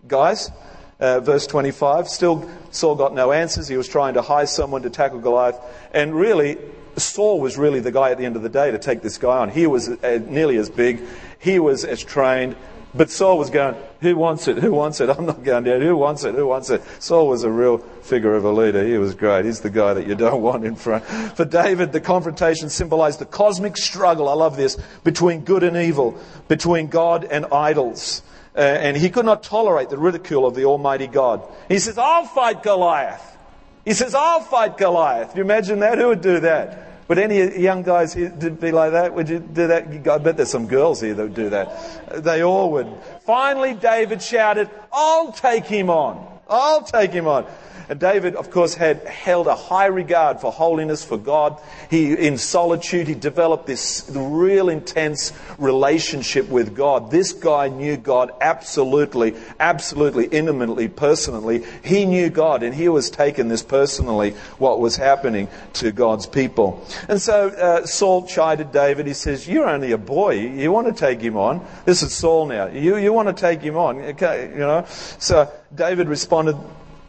Guys, 0.08 0.52
uh, 1.00 1.20
verse 1.20 1.48
25. 1.48 2.08
Still, 2.08 2.50
Saul 2.78 2.96
got 2.96 3.14
no 3.14 3.32
answers. 3.32 3.68
He 3.68 3.76
was 3.76 3.88
trying 3.88 4.14
to 4.14 4.22
hire 4.22 4.46
someone 4.46 4.84
to 4.84 4.90
tackle 4.92 5.20
Goliath. 5.20 5.60
And 5.94 6.14
really, 6.14 6.58
Saul 6.96 7.42
was 7.42 7.58
really 7.58 7.80
the 7.80 7.92
guy 7.92 8.12
at 8.12 8.20
the 8.20 8.26
end 8.26 8.36
of 8.36 8.44
the 8.44 8.50
day 8.50 8.70
to 8.70 8.78
take 8.78 9.02
this 9.02 9.18
guy 9.18 9.40
on. 9.40 9.50
He 9.50 9.66
was 9.66 9.90
uh, 9.90 10.20
nearly 10.28 10.58
as 10.58 10.70
big. 10.70 11.02
He 11.40 11.58
was 11.58 11.84
as 11.84 12.04
trained. 12.04 12.56
But 12.94 13.10
Saul 13.10 13.40
was 13.40 13.50
going, 13.50 13.76
Who 14.02 14.16
wants 14.16 14.48
it? 14.48 14.60
Who 14.60 14.72
wants 14.74 15.02
it? 15.02 15.10
I'm 15.18 15.26
not 15.26 15.44
going 15.44 15.64
down. 15.64 15.82
Who 15.82 15.98
wants 15.98 16.24
it? 16.24 16.36
Who 16.36 16.46
wants 16.46 16.70
it? 16.70 16.84
Saul 17.00 17.28
was 17.28 17.44
a 17.44 17.50
real 17.50 17.80
figure 17.80 18.36
of 18.36 18.46
a 18.46 18.52
leader. 18.52 18.86
He 18.86 19.00
was 19.00 19.16
great. 19.16 19.46
He's 19.46 19.62
the 19.62 19.72
guy 19.72 19.96
that 19.96 20.06
you 20.06 20.14
don't 20.14 20.42
want 20.44 20.64
in 20.64 20.76
front. 20.76 21.04
For 21.04 21.46
David, 21.46 21.92
the 21.92 22.02
confrontation 22.02 22.70
symbolized 22.70 23.20
the 23.20 23.26
cosmic 23.26 23.76
struggle, 23.76 24.30
I 24.30 24.34
love 24.34 24.56
this, 24.56 24.78
between 25.04 25.42
good 25.42 25.64
and 25.64 25.76
evil, 25.76 26.20
between 26.48 26.88
God 26.88 27.26
and 27.26 27.48
idols. 27.52 28.22
Uh, 28.58 28.62
and 28.62 28.98
he 28.98 29.12
could 29.12 29.26
not 29.26 29.44
tolerate 29.44 29.90
the 29.90 30.00
ridicule 30.00 30.48
of 30.48 30.56
the 30.56 30.66
Almighty 30.66 31.06
God. 31.06 31.44
He 31.70 31.78
says, 31.78 32.00
I'll 32.00 32.26
fight 32.26 32.64
Goliath. 32.64 33.38
He 33.86 33.94
says, 33.94 34.16
I'll 34.16 34.42
fight 34.42 34.78
Goliath. 34.78 35.34
Do 35.34 35.38
you 35.38 35.44
imagine 35.44 35.80
that? 35.80 36.00
Who 36.00 36.08
would 36.08 36.22
do 36.22 36.40
that? 36.40 37.06
Would 37.08 37.20
any 37.20 37.58
young 37.60 37.84
guys 37.84 38.16
be 38.16 38.72
like 38.72 38.92
that? 38.92 39.14
Would 39.14 39.30
you 39.30 39.40
do 39.40 39.68
that? 39.68 39.88
I 40.08 40.18
bet 40.18 40.38
there's 40.38 40.50
some 40.50 40.68
girls 40.68 41.00
here 41.00 41.14
that 41.14 41.24
would 41.24 41.36
do 41.36 41.52
that. 41.52 42.24
They 42.24 42.44
all 42.44 42.72
would. 42.72 42.92
Finally, 43.26 43.76
David 43.76 44.22
shouted, 44.22 44.70
I'll 44.92 45.32
take 45.32 45.66
him 45.66 45.90
on. 45.90 46.40
I'll 46.50 46.82
take 46.82 47.12
him 47.12 47.28
on. 47.28 47.46
And 47.90 48.00
David, 48.00 48.36
of 48.36 48.52
course, 48.52 48.76
had 48.76 49.06
held 49.06 49.48
a 49.48 49.56
high 49.56 49.86
regard 49.86 50.42
for 50.42 50.52
holiness, 50.52 51.06
for 51.06 51.18
God. 51.18 51.58
He, 51.90 52.14
in 52.14 52.38
solitude, 52.38 53.08
he 53.08 53.16
developed 53.16 53.66
this 53.66 54.10
real 54.14 54.68
intense 54.68 55.32
relationship 55.58 56.50
with 56.50 56.76
God. 56.76 57.12
This 57.12 57.32
guy 57.32 57.70
knew 57.70 57.96
God 57.96 58.32
absolutely, 58.42 59.36
absolutely, 59.60 60.26
intimately, 60.26 60.90
personally. 60.90 61.64
He 61.84 62.06
knew 62.06 62.30
God, 62.30 62.62
and 62.64 62.76
he 62.76 62.90
was 62.90 63.10
taking 63.10 63.48
this 63.48 63.64
personally, 63.64 64.32
what 64.58 64.82
was 64.82 64.98
happening 64.98 65.48
to 65.74 65.92
God's 65.92 66.28
people. 66.28 66.86
And 67.08 67.22
so 67.22 67.50
uh, 67.50 67.86
Saul 67.86 68.28
chided 68.28 68.74
David. 68.74 69.08
He 69.08 69.14
says, 69.14 69.48
You're 69.48 69.70
only 69.70 69.94
a 69.94 69.98
boy. 69.98 70.40
You 70.40 70.74
want 70.74 70.88
to 70.88 70.94
take 70.94 71.22
him 71.22 71.38
on. 71.38 71.66
This 71.86 72.04
is 72.04 72.14
Saul 72.14 72.48
now. 72.48 72.68
You, 72.68 72.98
you 72.98 73.14
want 73.14 73.30
to 73.30 73.34
take 73.34 73.62
him 73.62 73.78
on. 73.78 74.02
Okay, 74.02 74.50
you 74.52 74.60
know. 74.60 74.86
So 75.20 75.50
David 75.74 76.10
responded, 76.10 76.58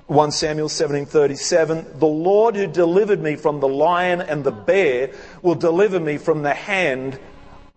1 0.09 0.31
Samuel 0.31 0.69
17:37 0.69 1.99
The 1.99 2.07
Lord 2.07 2.57
who 2.57 2.67
delivered 2.67 3.23
me 3.23 3.37
from 3.37 3.61
the 3.61 3.69
lion 3.69 4.23
and 4.23 4.43
the 4.43 4.51
bear 4.51 5.11
will 5.43 5.55
deliver 5.55 6.01
me 6.01 6.17
from 6.17 6.43
the 6.43 6.55
hand 6.55 7.19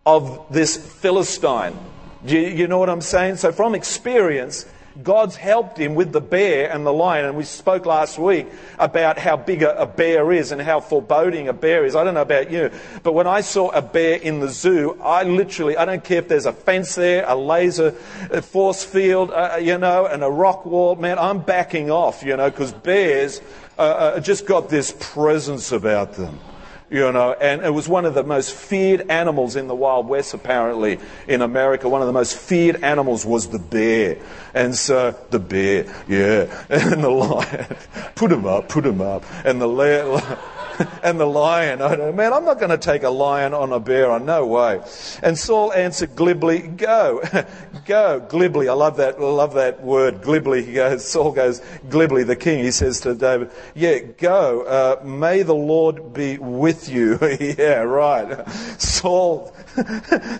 of 0.05 0.45
this 0.49 0.77
Philistine. 0.77 1.77
Do 2.25 2.39
you, 2.39 2.47
you 2.47 2.67
know 2.67 2.77
what 2.77 2.89
I'm 2.89 3.01
saying? 3.01 3.35
So 3.35 3.51
from 3.51 3.75
experience, 3.75 4.65
God's 5.01 5.35
helped 5.35 5.77
him 5.77 5.95
with 5.95 6.11
the 6.11 6.21
bear 6.21 6.69
and 6.69 6.85
the 6.85 6.93
lion. 6.93 7.25
And 7.25 7.37
we 7.37 7.43
spoke 7.43 7.85
last 7.85 8.19
week 8.19 8.47
about 8.77 9.17
how 9.17 9.37
big 9.37 9.63
a, 9.63 9.81
a, 9.81 9.85
bear 9.85 10.31
is 10.31 10.51
and 10.51 10.61
how 10.61 10.79
foreboding 10.79 11.47
a 11.47 11.53
bear 11.53 11.85
is. 11.85 11.95
I 11.95 12.03
don't 12.03 12.13
know 12.13 12.21
about 12.21 12.51
you, 12.51 12.71
but 13.03 13.13
when 13.13 13.27
I 13.27 13.41
saw 13.41 13.69
a 13.69 13.81
bear 13.81 14.17
in 14.17 14.39
the 14.39 14.49
zoo, 14.49 14.99
I 15.01 15.23
literally, 15.23 15.77
I 15.77 15.85
don't 15.85 16.03
care 16.03 16.19
if 16.19 16.27
there's 16.27 16.45
a 16.45 16.53
fence 16.53 16.95
there, 16.95 17.25
a 17.27 17.35
laser 17.35 17.91
force 17.91 18.83
field, 18.83 19.31
uh, 19.31 19.57
you 19.61 19.77
know, 19.77 20.05
and 20.05 20.23
a 20.23 20.29
rock 20.29 20.65
wall, 20.65 20.95
man, 20.95 21.17
I'm 21.19 21.39
backing 21.39 21.89
off, 21.91 22.23
you 22.23 22.35
know, 22.35 22.49
because 22.49 22.73
bears 22.73 23.41
uh, 23.77 23.81
uh, 23.81 24.19
just 24.19 24.45
got 24.45 24.69
this 24.69 24.95
presence 24.99 25.71
about 25.71 26.13
them 26.13 26.39
you 26.91 27.09
know, 27.13 27.31
and 27.31 27.61
it 27.61 27.73
was 27.73 27.87
one 27.87 28.03
of 28.03 28.13
the 28.13 28.23
most 28.23 28.53
feared 28.53 29.09
animals 29.09 29.55
in 29.55 29.67
the 29.67 29.75
Wild 29.75 30.07
West, 30.09 30.33
apparently, 30.33 30.99
in 31.25 31.41
America. 31.41 31.87
One 31.87 32.01
of 32.01 32.07
the 32.07 32.13
most 32.13 32.37
feared 32.37 32.83
animals 32.83 33.25
was 33.25 33.47
the 33.47 33.59
bear. 33.59 34.17
And 34.53 34.75
so, 34.75 35.15
the 35.29 35.39
bear, 35.39 35.85
yeah, 36.05 36.65
and 36.69 37.01
the 37.01 37.09
lion, 37.09 37.77
put 38.15 38.29
him 38.29 38.45
up, 38.45 38.67
put 38.67 38.85
him 38.85 38.99
up, 38.99 39.23
and 39.45 39.61
the 39.61 39.67
lion, 39.67 40.21
and 41.03 41.19
the 41.19 41.25
lion. 41.25 41.81
I 41.81 41.95
know, 41.95 42.11
man, 42.11 42.33
I'm 42.33 42.45
not 42.45 42.59
going 42.59 42.69
to 42.69 42.77
take 42.77 43.03
a 43.03 43.09
lion 43.09 43.53
on 43.53 43.71
a 43.71 43.79
bear. 43.79 44.19
No 44.19 44.45
way. 44.45 44.81
And 45.23 45.37
Saul 45.37 45.71
answered 45.73 46.15
glibly, 46.15 46.59
"Go, 46.59 47.21
go, 47.85 48.19
glibly." 48.19 48.67
I 48.67 48.73
love 48.73 48.97
that. 48.97 49.19
Love 49.19 49.53
that 49.55 49.83
word, 49.83 50.21
glibly. 50.21 50.63
He 50.63 50.73
goes. 50.73 51.07
Saul 51.07 51.31
goes 51.31 51.61
glibly. 51.89 52.23
The 52.23 52.35
king. 52.35 52.63
He 52.63 52.71
says 52.71 53.01
to 53.01 53.15
David, 53.15 53.51
"Yeah, 53.75 53.99
go. 53.99 54.61
Uh, 54.61 55.03
may 55.03 55.43
the 55.43 55.55
Lord 55.55 56.13
be 56.13 56.37
with 56.37 56.89
you." 56.89 57.17
yeah, 57.39 57.81
right. 57.81 58.49
Saul. 58.79 59.53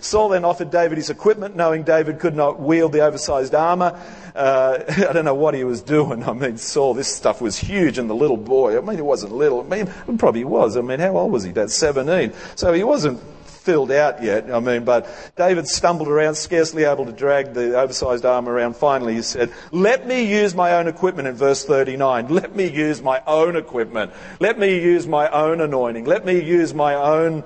Saul 0.00 0.28
then 0.28 0.44
offered 0.44 0.70
David 0.70 0.98
his 0.98 1.08
equipment, 1.08 1.56
knowing 1.56 1.84
David 1.84 2.18
could 2.18 2.36
not 2.36 2.60
wield 2.60 2.92
the 2.92 3.00
oversized 3.00 3.54
armor. 3.54 3.98
Uh, 4.34 4.78
I 4.88 5.12
don't 5.12 5.24
know 5.24 5.34
what 5.34 5.54
he 5.54 5.64
was 5.64 5.82
doing. 5.82 6.24
I 6.24 6.32
mean, 6.32 6.56
Saul, 6.56 6.94
this 6.94 7.08
stuff 7.08 7.40
was 7.40 7.58
huge, 7.58 7.98
and 7.98 8.08
the 8.08 8.14
little 8.14 8.36
boy, 8.36 8.76
I 8.76 8.80
mean, 8.80 8.96
he 8.96 9.02
wasn't 9.02 9.32
little. 9.32 9.60
I 9.60 9.64
mean, 9.64 9.88
it 10.08 10.18
probably 10.18 10.44
was. 10.44 10.76
I 10.76 10.80
mean, 10.80 11.00
how 11.00 11.16
old 11.16 11.32
was 11.32 11.44
he? 11.44 11.52
Dad, 11.52 11.70
17. 11.70 12.32
So 12.56 12.72
he 12.72 12.84
wasn't 12.84 13.20
filled 13.62 13.92
out 13.92 14.22
yet. 14.22 14.52
I 14.52 14.58
mean, 14.60 14.84
but 14.84 15.08
David 15.36 15.68
stumbled 15.68 16.08
around, 16.08 16.34
scarcely 16.34 16.84
able 16.84 17.06
to 17.06 17.12
drag 17.12 17.54
the 17.54 17.78
oversized 17.78 18.24
arm 18.24 18.48
around. 18.48 18.76
Finally, 18.76 19.14
he 19.14 19.22
said, 19.22 19.52
Let 19.70 20.06
me 20.06 20.24
use 20.28 20.54
my 20.54 20.74
own 20.74 20.88
equipment 20.88 21.28
in 21.28 21.34
verse 21.34 21.64
39. 21.64 22.28
Let 22.28 22.56
me 22.56 22.68
use 22.68 23.00
my 23.02 23.22
own 23.26 23.56
equipment. 23.56 24.12
Let 24.40 24.58
me 24.58 24.80
use 24.80 25.06
my 25.06 25.28
own 25.28 25.60
anointing. 25.60 26.04
Let 26.04 26.24
me 26.24 26.42
use 26.42 26.74
my 26.74 26.94
own, 26.94 27.44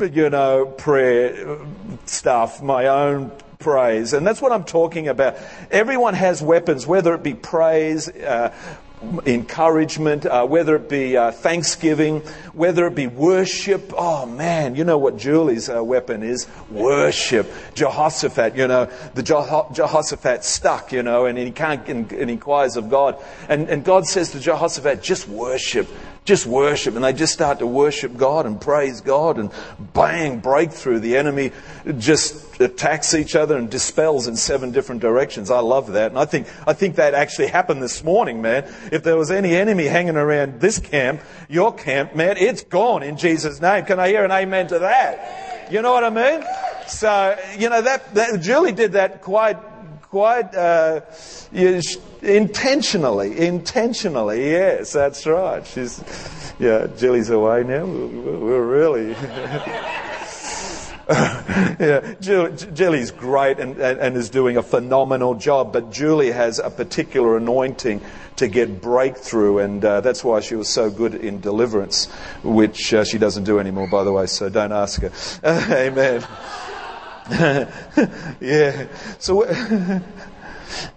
you 0.00 0.28
know, 0.28 0.66
prayer 0.66 1.58
stuff, 2.06 2.62
my 2.62 2.86
own 2.88 3.30
praise. 3.64 4.12
And 4.12 4.26
that's 4.26 4.42
what 4.42 4.52
I'm 4.52 4.64
talking 4.64 5.08
about. 5.08 5.36
Everyone 5.70 6.12
has 6.12 6.42
weapons, 6.42 6.86
whether 6.86 7.14
it 7.14 7.22
be 7.22 7.32
praise, 7.32 8.08
uh, 8.08 8.54
encouragement, 9.24 10.26
uh, 10.26 10.46
whether 10.46 10.76
it 10.76 10.88
be 10.88 11.16
uh, 11.16 11.30
thanksgiving, 11.30 12.20
whether 12.52 12.86
it 12.86 12.94
be 12.94 13.06
worship. 13.06 13.92
Oh 13.96 14.26
man, 14.26 14.76
you 14.76 14.84
know 14.84 14.98
what 14.98 15.16
Julie's 15.16 15.68
uh, 15.68 15.82
weapon 15.82 16.22
is? 16.22 16.46
Worship. 16.70 17.50
Jehoshaphat, 17.74 18.54
you 18.54 18.68
know, 18.68 18.90
the 19.14 19.22
Jehoshaphat 19.22 20.44
stuck, 20.44 20.92
you 20.92 21.02
know, 21.02 21.24
and 21.24 21.38
he 21.38 21.50
can't, 21.50 21.88
and, 21.88 22.12
and 22.12 22.30
inquires 22.30 22.76
of 22.76 22.90
God. 22.90 23.16
And, 23.48 23.68
and 23.70 23.82
God 23.82 24.06
says 24.06 24.30
to 24.32 24.40
Jehoshaphat, 24.40 25.02
just 25.02 25.26
worship 25.26 25.88
just 26.24 26.46
worship, 26.46 26.94
and 26.94 27.04
they 27.04 27.12
just 27.12 27.32
start 27.32 27.58
to 27.58 27.66
worship 27.66 28.16
God 28.16 28.46
and 28.46 28.60
praise 28.60 29.00
God, 29.00 29.38
and 29.38 29.50
bang, 29.92 30.40
breakthrough. 30.40 30.98
The 30.98 31.16
enemy 31.16 31.52
just 31.98 32.60
attacks 32.60 33.14
each 33.14 33.36
other 33.36 33.56
and 33.56 33.68
dispels 33.68 34.26
in 34.26 34.36
seven 34.36 34.70
different 34.70 35.02
directions. 35.02 35.50
I 35.50 35.60
love 35.60 35.92
that, 35.92 36.10
and 36.10 36.18
I 36.18 36.24
think 36.24 36.48
I 36.66 36.72
think 36.72 36.96
that 36.96 37.14
actually 37.14 37.48
happened 37.48 37.82
this 37.82 38.02
morning, 38.02 38.40
man. 38.40 38.64
If 38.90 39.02
there 39.02 39.16
was 39.16 39.30
any 39.30 39.54
enemy 39.54 39.84
hanging 39.84 40.16
around 40.16 40.60
this 40.60 40.78
camp, 40.78 41.20
your 41.48 41.74
camp, 41.74 42.14
man, 42.14 42.36
it's 42.38 42.62
gone 42.62 43.02
in 43.02 43.16
Jesus' 43.16 43.60
name. 43.60 43.84
Can 43.84 44.00
I 44.00 44.08
hear 44.08 44.24
an 44.24 44.32
amen 44.32 44.68
to 44.68 44.78
that? 44.78 45.70
You 45.70 45.82
know 45.82 45.92
what 45.92 46.04
I 46.04 46.10
mean? 46.10 46.44
So 46.86 47.38
you 47.58 47.68
know 47.68 47.82
that, 47.82 48.14
that 48.14 48.40
Julie 48.40 48.72
did 48.72 48.92
that 48.92 49.20
quite 49.20 49.58
quite 50.02 50.54
uh, 50.54 51.00
intentionally. 52.24 53.38
Intentionally, 53.38 54.50
yes, 54.50 54.92
that's 54.92 55.26
right. 55.26 55.66
She's, 55.66 56.02
yeah, 56.58 56.86
Jilly's 56.96 57.30
away 57.30 57.64
now. 57.64 57.84
We're 57.84 58.62
really. 58.64 59.10
yeah, 61.08 62.14
Julie's 62.20 63.10
great 63.10 63.58
and, 63.58 63.76
and, 63.78 64.00
and, 64.00 64.16
is 64.16 64.30
doing 64.30 64.56
a 64.56 64.62
phenomenal 64.62 65.34
job, 65.34 65.70
but 65.70 65.90
Julie 65.92 66.30
has 66.30 66.58
a 66.58 66.70
particular 66.70 67.36
anointing 67.36 68.00
to 68.36 68.48
get 68.48 68.80
breakthrough, 68.80 69.58
and 69.58 69.84
uh, 69.84 70.00
that's 70.00 70.24
why 70.24 70.40
she 70.40 70.54
was 70.54 70.68
so 70.68 70.88
good 70.88 71.14
in 71.14 71.40
deliverance, 71.40 72.06
which 72.42 72.94
uh, 72.94 73.04
she 73.04 73.18
doesn't 73.18 73.44
do 73.44 73.58
anymore, 73.58 73.86
by 73.86 74.02
the 74.02 74.12
way, 74.12 74.24
so 74.26 74.48
don't 74.48 74.72
ask 74.72 75.02
her. 75.02 75.12
amen. 75.44 76.26
yeah. 78.40 78.86
So. 79.18 79.44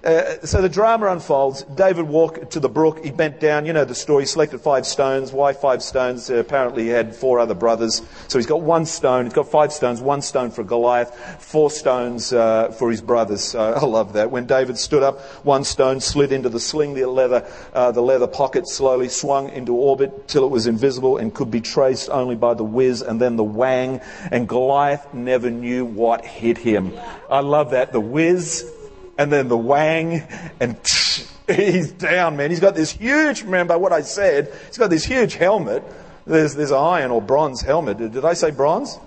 Uh, 0.04 0.40
so 0.46 0.62
the 0.62 0.70
drama 0.70 1.08
unfolds. 1.08 1.64
David 1.64 2.08
walked 2.08 2.52
to 2.52 2.60
the 2.60 2.70
brook. 2.70 3.04
He 3.04 3.12
bent 3.12 3.40
down. 3.40 3.66
You 3.66 3.74
know 3.74 3.86
the 3.86 3.96
story. 3.96 4.24
He 4.24 4.28
selected 4.28 4.60
five 4.60 4.86
stones. 4.86 5.32
Why 5.32 5.54
five 5.54 5.84
stones? 5.84 6.30
Uh, 6.30 6.36
apparently 6.36 6.84
he 6.84 6.90
had 6.90 7.16
four 7.16 7.40
other 7.40 7.54
brothers. 7.54 8.02
So 8.28 8.38
he's 8.38 8.46
got 8.46 8.62
one 8.62 8.86
stone. 8.86 9.26
He's 9.26 9.34
got 9.34 9.50
five 9.50 9.74
stones. 9.74 10.02
One 10.02 10.22
stone 10.22 10.52
for 10.52 10.64
Goliath. 10.64 11.14
Four 11.42 11.72
stones 11.72 12.32
uh, 12.34 12.72
for 12.72 12.90
his 12.92 13.02
brothers. 13.02 13.56
I 13.56 13.80
love 13.86 14.14
that. 14.14 14.32
When 14.32 14.46
David 14.46 14.78
stood 14.78 15.04
up, 15.04 15.20
one 15.46 15.64
stone 15.64 16.00
slid 16.00 16.32
into 16.32 16.50
the 16.50 16.60
sling. 16.60 16.94
The 16.94 17.06
leather, 17.06 17.50
uh, 17.74 17.92
the 17.92 18.02
leather 18.02 18.28
pocket 18.28 18.68
slowly 18.68 19.10
swung 19.10 19.50
into 19.50 19.76
orbit 19.76 20.28
till 20.28 20.46
it 20.46 20.50
was 20.50 20.68
invisible 20.68 21.18
and 21.18 21.34
could 21.34 21.52
be 21.52 21.62
traced 21.62 22.10
only 22.10 22.36
by 22.36 22.54
the 22.54 22.64
whiz 22.64 23.02
and 23.02 23.20
then 23.20 23.36
the 23.36 23.44
wang. 23.44 24.02
And 24.32 24.48
Goliath 24.48 25.14
never 25.14 25.50
knew 25.50 25.86
what 25.86 26.26
hit 26.26 26.58
him. 26.58 26.94
I 27.30 27.42
love 27.42 27.72
that. 27.72 27.92
The 27.92 28.00
whiz 28.00 28.72
and 29.18 29.32
then 29.32 29.48
the 29.48 29.58
wang, 29.58 30.24
and 30.60 30.78
he's 31.48 31.92
down, 31.92 32.38
man. 32.38 32.50
He's 32.50 32.60
got 32.60 32.76
this 32.76 32.92
huge, 32.92 33.44
remember 33.44 33.78
what 33.78 33.94
I 33.94 34.02
said, 34.02 34.54
he's 34.68 34.78
got 34.78 34.90
this 34.90 35.06
huge 35.06 35.36
helmet. 35.36 35.84
There's, 36.26 36.56
there's 36.56 36.74
iron 36.74 37.12
or 37.12 37.22
bronze 37.22 37.62
helmet. 37.62 37.98
Did, 37.98 38.12
did 38.12 38.26
I 38.26 38.34
say 38.34 38.52
bronze? 38.52 39.00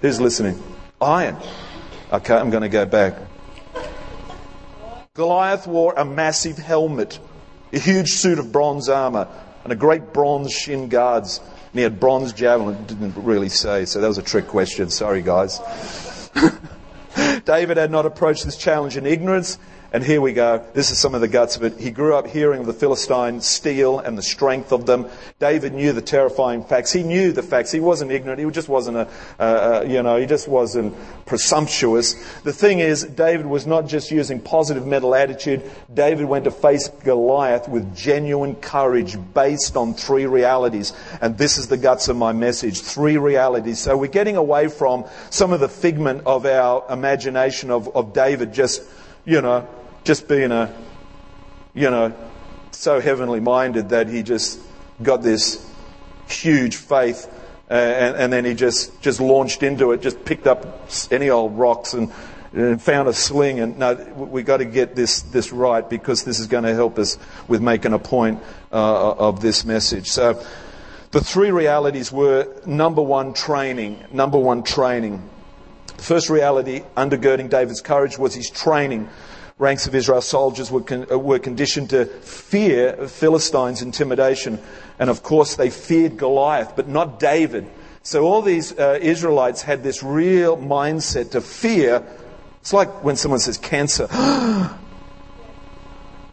Who's 0.00 0.20
listening? 0.20 0.60
Iron. 1.00 1.36
Okay, 2.12 2.34
I'm 2.34 2.50
going 2.50 2.62
to 2.62 2.68
go 2.68 2.84
back. 2.84 3.14
Goliath 5.14 5.68
wore 5.68 5.94
a 5.96 6.04
massive 6.04 6.58
helmet, 6.58 7.20
a 7.72 7.78
huge 7.78 8.10
suit 8.10 8.40
of 8.40 8.50
bronze 8.50 8.88
armor, 8.88 9.28
and 9.62 9.72
a 9.72 9.76
great 9.76 10.12
bronze 10.12 10.52
shin 10.52 10.88
guards. 10.88 11.38
And 11.38 11.74
he 11.74 11.82
had 11.82 12.00
bronze 12.00 12.32
javelin. 12.32 12.84
Didn't 12.86 13.14
really 13.16 13.48
say, 13.48 13.84
so 13.84 14.00
that 14.00 14.08
was 14.08 14.18
a 14.18 14.22
trick 14.22 14.48
question. 14.48 14.90
Sorry, 14.90 15.22
guys. 15.22 15.60
David 17.44 17.76
had 17.76 17.90
not 17.90 18.06
approached 18.06 18.44
this 18.44 18.56
challenge 18.56 18.96
in 18.96 19.06
ignorance. 19.06 19.58
And 19.94 20.02
here 20.02 20.20
we 20.20 20.32
go. 20.32 20.60
This 20.74 20.90
is 20.90 20.98
some 20.98 21.14
of 21.14 21.20
the 21.20 21.28
guts 21.28 21.54
of 21.54 21.62
it. 21.62 21.78
He 21.78 21.92
grew 21.92 22.16
up 22.16 22.26
hearing 22.26 22.62
of 22.62 22.66
the 22.66 22.72
Philistine 22.72 23.40
steel 23.40 24.00
and 24.00 24.18
the 24.18 24.24
strength 24.24 24.72
of 24.72 24.86
them. 24.86 25.06
David 25.38 25.72
knew 25.72 25.92
the 25.92 26.02
terrifying 26.02 26.64
facts. 26.64 26.92
He 26.92 27.04
knew 27.04 27.30
the 27.30 27.44
facts. 27.44 27.70
He 27.70 27.78
wasn't 27.78 28.10
ignorant. 28.10 28.40
He 28.40 28.50
just 28.50 28.68
wasn't 28.68 29.08
a, 29.38 29.84
you 29.86 30.02
know, 30.02 30.16
he 30.16 30.26
just 30.26 30.48
wasn't 30.48 30.96
presumptuous. 31.26 32.14
The 32.40 32.52
thing 32.52 32.80
is, 32.80 33.04
David 33.04 33.46
was 33.46 33.68
not 33.68 33.86
just 33.86 34.10
using 34.10 34.40
positive 34.40 34.84
mental 34.84 35.14
attitude. 35.14 35.62
David 35.94 36.24
went 36.24 36.46
to 36.46 36.50
face 36.50 36.88
Goliath 36.88 37.68
with 37.68 37.94
genuine 37.94 38.56
courage 38.56 39.16
based 39.32 39.76
on 39.76 39.94
three 39.94 40.26
realities. 40.26 40.92
And 41.20 41.38
this 41.38 41.56
is 41.56 41.68
the 41.68 41.76
guts 41.76 42.08
of 42.08 42.16
my 42.16 42.32
message. 42.32 42.80
Three 42.80 43.16
realities. 43.16 43.78
So 43.78 43.96
we're 43.96 44.08
getting 44.08 44.36
away 44.36 44.66
from 44.66 45.04
some 45.30 45.52
of 45.52 45.60
the 45.60 45.68
figment 45.68 46.24
of 46.26 46.46
our 46.46 46.84
imagination 46.90 47.70
of, 47.70 47.94
of 47.94 48.12
David 48.12 48.52
just, 48.52 48.82
you 49.24 49.40
know, 49.40 49.68
just 50.04 50.28
being 50.28 50.52
a, 50.52 50.74
you 51.74 51.90
know, 51.90 52.14
so 52.70 53.00
heavenly 53.00 53.40
minded 53.40 53.88
that 53.88 54.08
he 54.08 54.22
just 54.22 54.60
got 55.02 55.22
this 55.22 55.66
huge 56.28 56.76
faith 56.76 57.28
uh, 57.70 57.74
and, 57.74 58.16
and, 58.16 58.32
then 58.32 58.44
he 58.44 58.54
just, 58.54 59.00
just 59.00 59.20
launched 59.20 59.62
into 59.62 59.92
it, 59.92 60.02
just 60.02 60.22
picked 60.24 60.46
up 60.46 60.88
any 61.10 61.30
old 61.30 61.56
rocks 61.58 61.94
and, 61.94 62.12
and 62.52 62.80
found 62.80 63.08
a 63.08 63.12
sling. 63.14 63.58
And 63.58 63.78
no, 63.78 63.94
we've 63.94 64.44
got 64.44 64.58
to 64.58 64.66
get 64.66 64.94
this, 64.94 65.22
this 65.22 65.50
right 65.50 65.88
because 65.88 66.24
this 66.24 66.38
is 66.38 66.46
going 66.46 66.64
to 66.64 66.74
help 66.74 66.98
us 66.98 67.16
with 67.48 67.62
making 67.62 67.94
a 67.94 67.98
point 67.98 68.42
uh, 68.70 69.12
of 69.12 69.40
this 69.40 69.64
message. 69.64 70.10
So 70.10 70.44
the 71.10 71.20
three 71.20 71.50
realities 71.50 72.12
were 72.12 72.54
number 72.66 73.00
one, 73.00 73.32
training. 73.32 74.04
Number 74.12 74.38
one, 74.38 74.62
training. 74.62 75.26
The 75.96 76.02
first 76.02 76.28
reality 76.28 76.82
undergirding 76.96 77.48
David's 77.48 77.80
courage 77.80 78.18
was 78.18 78.34
his 78.34 78.50
training 78.50 79.08
ranks 79.58 79.86
of 79.86 79.94
Israel 79.94 80.20
soldiers 80.20 80.70
were, 80.70 80.82
con- 80.82 81.06
uh, 81.10 81.18
were 81.18 81.38
conditioned 81.38 81.90
to 81.90 82.06
fear 82.06 83.06
Philistines' 83.06 83.82
intimidation. 83.82 84.58
And 84.98 85.10
of 85.10 85.22
course, 85.22 85.56
they 85.56 85.70
feared 85.70 86.16
Goliath, 86.16 86.74
but 86.76 86.88
not 86.88 87.20
David. 87.20 87.70
So 88.02 88.24
all 88.24 88.42
these 88.42 88.78
uh, 88.78 88.98
Israelites 89.00 89.62
had 89.62 89.82
this 89.82 90.02
real 90.02 90.56
mindset 90.56 91.30
to 91.32 91.40
fear. 91.40 92.04
It's 92.60 92.72
like 92.72 93.02
when 93.04 93.16
someone 93.16 93.40
says 93.40 93.56
cancer. 93.56 94.08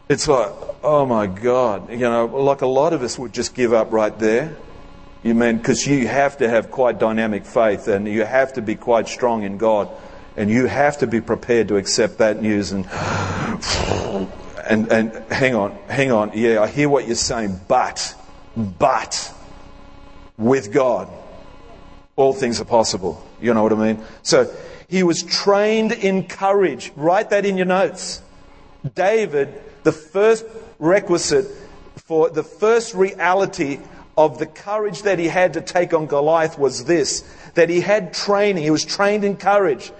it's 0.08 0.28
like, 0.28 0.52
oh 0.82 1.06
my 1.06 1.26
God. 1.26 1.90
You 1.90 1.98
know, 1.98 2.26
like 2.26 2.62
a 2.62 2.66
lot 2.66 2.92
of 2.92 3.02
us 3.02 3.18
would 3.18 3.32
just 3.32 3.54
give 3.54 3.72
up 3.72 3.92
right 3.92 4.16
there. 4.18 4.56
You 5.22 5.34
mean, 5.34 5.58
because 5.58 5.86
you 5.86 6.08
have 6.08 6.38
to 6.38 6.48
have 6.48 6.72
quite 6.72 6.98
dynamic 6.98 7.46
faith 7.46 7.86
and 7.86 8.08
you 8.08 8.24
have 8.24 8.54
to 8.54 8.62
be 8.62 8.74
quite 8.74 9.06
strong 9.06 9.44
in 9.44 9.56
God. 9.56 9.88
And 10.36 10.50
you 10.50 10.66
have 10.66 10.98
to 10.98 11.06
be 11.06 11.20
prepared 11.20 11.68
to 11.68 11.76
accept 11.76 12.18
that 12.18 12.40
news 12.40 12.72
and, 12.72 12.86
and, 14.64 14.90
and 14.90 15.32
hang 15.32 15.54
on, 15.54 15.72
hang 15.88 16.10
on. 16.10 16.32
Yeah, 16.34 16.62
I 16.62 16.68
hear 16.68 16.88
what 16.88 17.06
you're 17.06 17.16
saying, 17.16 17.60
but, 17.68 18.14
but, 18.56 19.32
with 20.38 20.72
God, 20.72 21.08
all 22.16 22.32
things 22.32 22.60
are 22.60 22.64
possible. 22.64 23.24
You 23.40 23.52
know 23.52 23.62
what 23.62 23.72
I 23.72 23.76
mean? 23.76 24.04
So, 24.22 24.50
he 24.88 25.02
was 25.02 25.22
trained 25.22 25.92
in 25.92 26.28
courage. 26.28 26.92
Write 26.96 27.30
that 27.30 27.46
in 27.46 27.56
your 27.56 27.64
notes. 27.66 28.20
David, 28.94 29.62
the 29.84 29.92
first 29.92 30.44
requisite 30.78 31.46
for 31.96 32.28
the 32.28 32.42
first 32.42 32.94
reality 32.94 33.80
of 34.18 34.38
the 34.38 34.44
courage 34.44 35.02
that 35.02 35.18
he 35.18 35.28
had 35.28 35.54
to 35.54 35.62
take 35.62 35.94
on 35.94 36.06
Goliath 36.06 36.58
was 36.58 36.84
this 36.84 37.22
that 37.54 37.68
he 37.68 37.80
had 37.80 38.12
training. 38.12 38.62
He 38.62 38.70
was 38.70 38.84
trained 38.84 39.24
in 39.24 39.36
courage. 39.36 39.92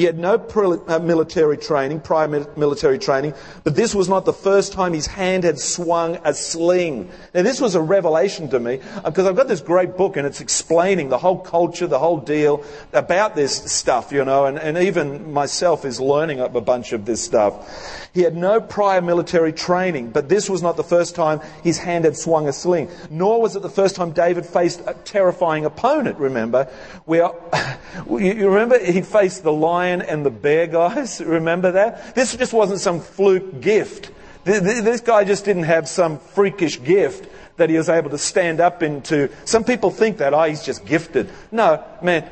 He 0.00 0.06
had 0.06 0.18
no 0.18 0.36
uh, 0.36 0.98
military 0.98 1.58
training, 1.58 2.00
prior 2.00 2.26
military 2.56 2.98
training, 2.98 3.34
but 3.64 3.76
this 3.76 3.94
was 3.94 4.08
not 4.08 4.24
the 4.24 4.32
first 4.32 4.72
time 4.72 4.94
his 4.94 5.06
hand 5.06 5.44
had 5.44 5.58
swung 5.58 6.16
a 6.24 6.32
sling. 6.32 7.10
Now, 7.34 7.42
this 7.42 7.60
was 7.60 7.74
a 7.74 7.82
revelation 7.82 8.48
to 8.48 8.58
me 8.58 8.80
because 9.04 9.26
I've 9.26 9.36
got 9.36 9.46
this 9.46 9.60
great 9.60 9.98
book 9.98 10.16
and 10.16 10.26
it's 10.26 10.40
explaining 10.40 11.10
the 11.10 11.18
whole 11.18 11.38
culture, 11.38 11.86
the 11.86 11.98
whole 11.98 12.16
deal 12.16 12.64
about 12.94 13.36
this 13.36 13.54
stuff, 13.70 14.10
you 14.10 14.24
know, 14.24 14.46
and, 14.46 14.58
and 14.58 14.78
even 14.78 15.34
myself 15.34 15.84
is 15.84 16.00
learning 16.00 16.40
up 16.40 16.54
a 16.54 16.62
bunch 16.62 16.94
of 16.94 17.04
this 17.04 17.22
stuff. 17.22 18.09
He 18.12 18.22
had 18.22 18.36
no 18.36 18.60
prior 18.60 19.00
military 19.00 19.52
training, 19.52 20.10
but 20.10 20.28
this 20.28 20.50
was 20.50 20.62
not 20.62 20.76
the 20.76 20.84
first 20.84 21.14
time 21.14 21.40
his 21.62 21.78
hand 21.78 22.04
had 22.04 22.16
swung 22.16 22.48
a 22.48 22.52
sling, 22.52 22.90
nor 23.08 23.40
was 23.40 23.54
it 23.54 23.62
the 23.62 23.70
first 23.70 23.94
time 23.94 24.10
David 24.10 24.44
faced 24.44 24.82
a 24.86 24.94
terrifying 24.94 25.64
opponent, 25.64 26.18
remember. 26.18 26.64
Where, 27.04 27.30
you 28.08 28.48
remember 28.48 28.78
he 28.78 29.02
faced 29.02 29.44
the 29.44 29.52
lion 29.52 30.02
and 30.02 30.26
the 30.26 30.30
bear 30.30 30.66
guys. 30.66 31.20
Remember 31.30 31.72
that? 31.72 32.14
This 32.14 32.34
just 32.36 32.52
wasn't 32.52 32.80
some 32.80 33.00
fluke 33.00 33.60
gift. 33.60 34.10
This 34.44 35.00
guy 35.00 35.24
just 35.24 35.44
didn't 35.44 35.64
have 35.64 35.88
some 35.88 36.18
freakish 36.18 36.82
gift 36.82 37.30
that 37.56 37.70
he 37.70 37.76
was 37.76 37.88
able 37.88 38.10
to 38.10 38.18
stand 38.18 38.58
up 38.58 38.82
into. 38.82 39.30
Some 39.44 39.64
people 39.64 39.90
think 39.90 40.18
that, 40.18 40.32
oh, 40.34 40.42
he's 40.44 40.62
just 40.62 40.84
gifted. 40.86 41.30
No, 41.52 41.84
man, 42.02 42.28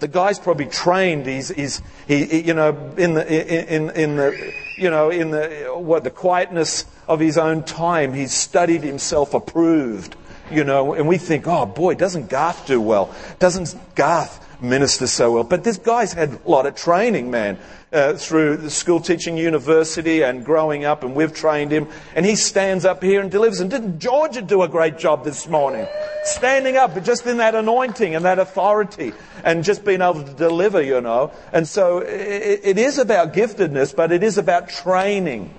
the 0.00 0.08
guy's 0.08 0.38
probably 0.38 0.66
trained. 0.66 1.26
He's, 1.26 1.48
he's 1.48 1.82
he, 2.08 2.40
you 2.40 2.54
know, 2.54 2.70
in 2.96 3.14
the, 3.14 3.74
in, 3.74 3.90
in 3.90 4.16
the, 4.16 4.52
you 4.76 4.90
know, 4.90 5.10
in 5.10 5.30
the, 5.30 5.72
what, 5.76 6.04
the 6.04 6.10
quietness 6.10 6.86
of 7.06 7.20
his 7.20 7.38
own 7.38 7.62
time, 7.62 8.12
he's 8.12 8.32
studied 8.32 8.82
himself 8.82 9.34
approved, 9.34 10.16
you 10.50 10.64
know, 10.64 10.94
and 10.94 11.06
we 11.06 11.18
think, 11.18 11.46
oh 11.46 11.66
boy, 11.66 11.94
doesn't 11.94 12.28
Garth 12.28 12.66
do 12.66 12.80
well? 12.80 13.14
Doesn't 13.38 13.76
Garth 13.94 14.46
minister 14.62 15.06
so 15.06 15.32
well. 15.32 15.44
But 15.44 15.64
this 15.64 15.78
guy's 15.78 16.12
had 16.12 16.40
a 16.44 16.48
lot 16.48 16.66
of 16.66 16.74
training, 16.74 17.30
man, 17.30 17.58
uh, 17.92 18.14
through 18.14 18.56
the 18.56 18.70
school 18.70 19.00
teaching 19.00 19.36
university 19.36 20.22
and 20.22 20.44
growing 20.44 20.84
up, 20.84 21.02
and 21.02 21.14
we've 21.14 21.34
trained 21.34 21.72
him. 21.72 21.88
And 22.14 22.24
he 22.24 22.36
stands 22.36 22.84
up 22.84 23.02
here 23.02 23.20
and 23.20 23.30
delivers. 23.30 23.60
And 23.60 23.70
didn't 23.70 23.98
Georgia 23.98 24.42
do 24.42 24.62
a 24.62 24.68
great 24.68 24.98
job 24.98 25.24
this 25.24 25.48
morning? 25.48 25.86
Standing 26.24 26.76
up, 26.76 26.94
but 26.94 27.04
just 27.04 27.26
in 27.26 27.38
that 27.38 27.54
anointing 27.54 28.14
and 28.14 28.24
that 28.24 28.38
authority, 28.38 29.12
and 29.44 29.64
just 29.64 29.84
being 29.84 30.02
able 30.02 30.22
to 30.22 30.34
deliver, 30.34 30.80
you 30.80 31.00
know. 31.00 31.32
And 31.52 31.66
so 31.66 31.98
it, 31.98 32.60
it 32.62 32.78
is 32.78 32.98
about 32.98 33.32
giftedness, 33.32 33.94
but 33.94 34.12
it 34.12 34.22
is 34.22 34.38
about 34.38 34.68
training. 34.68 35.52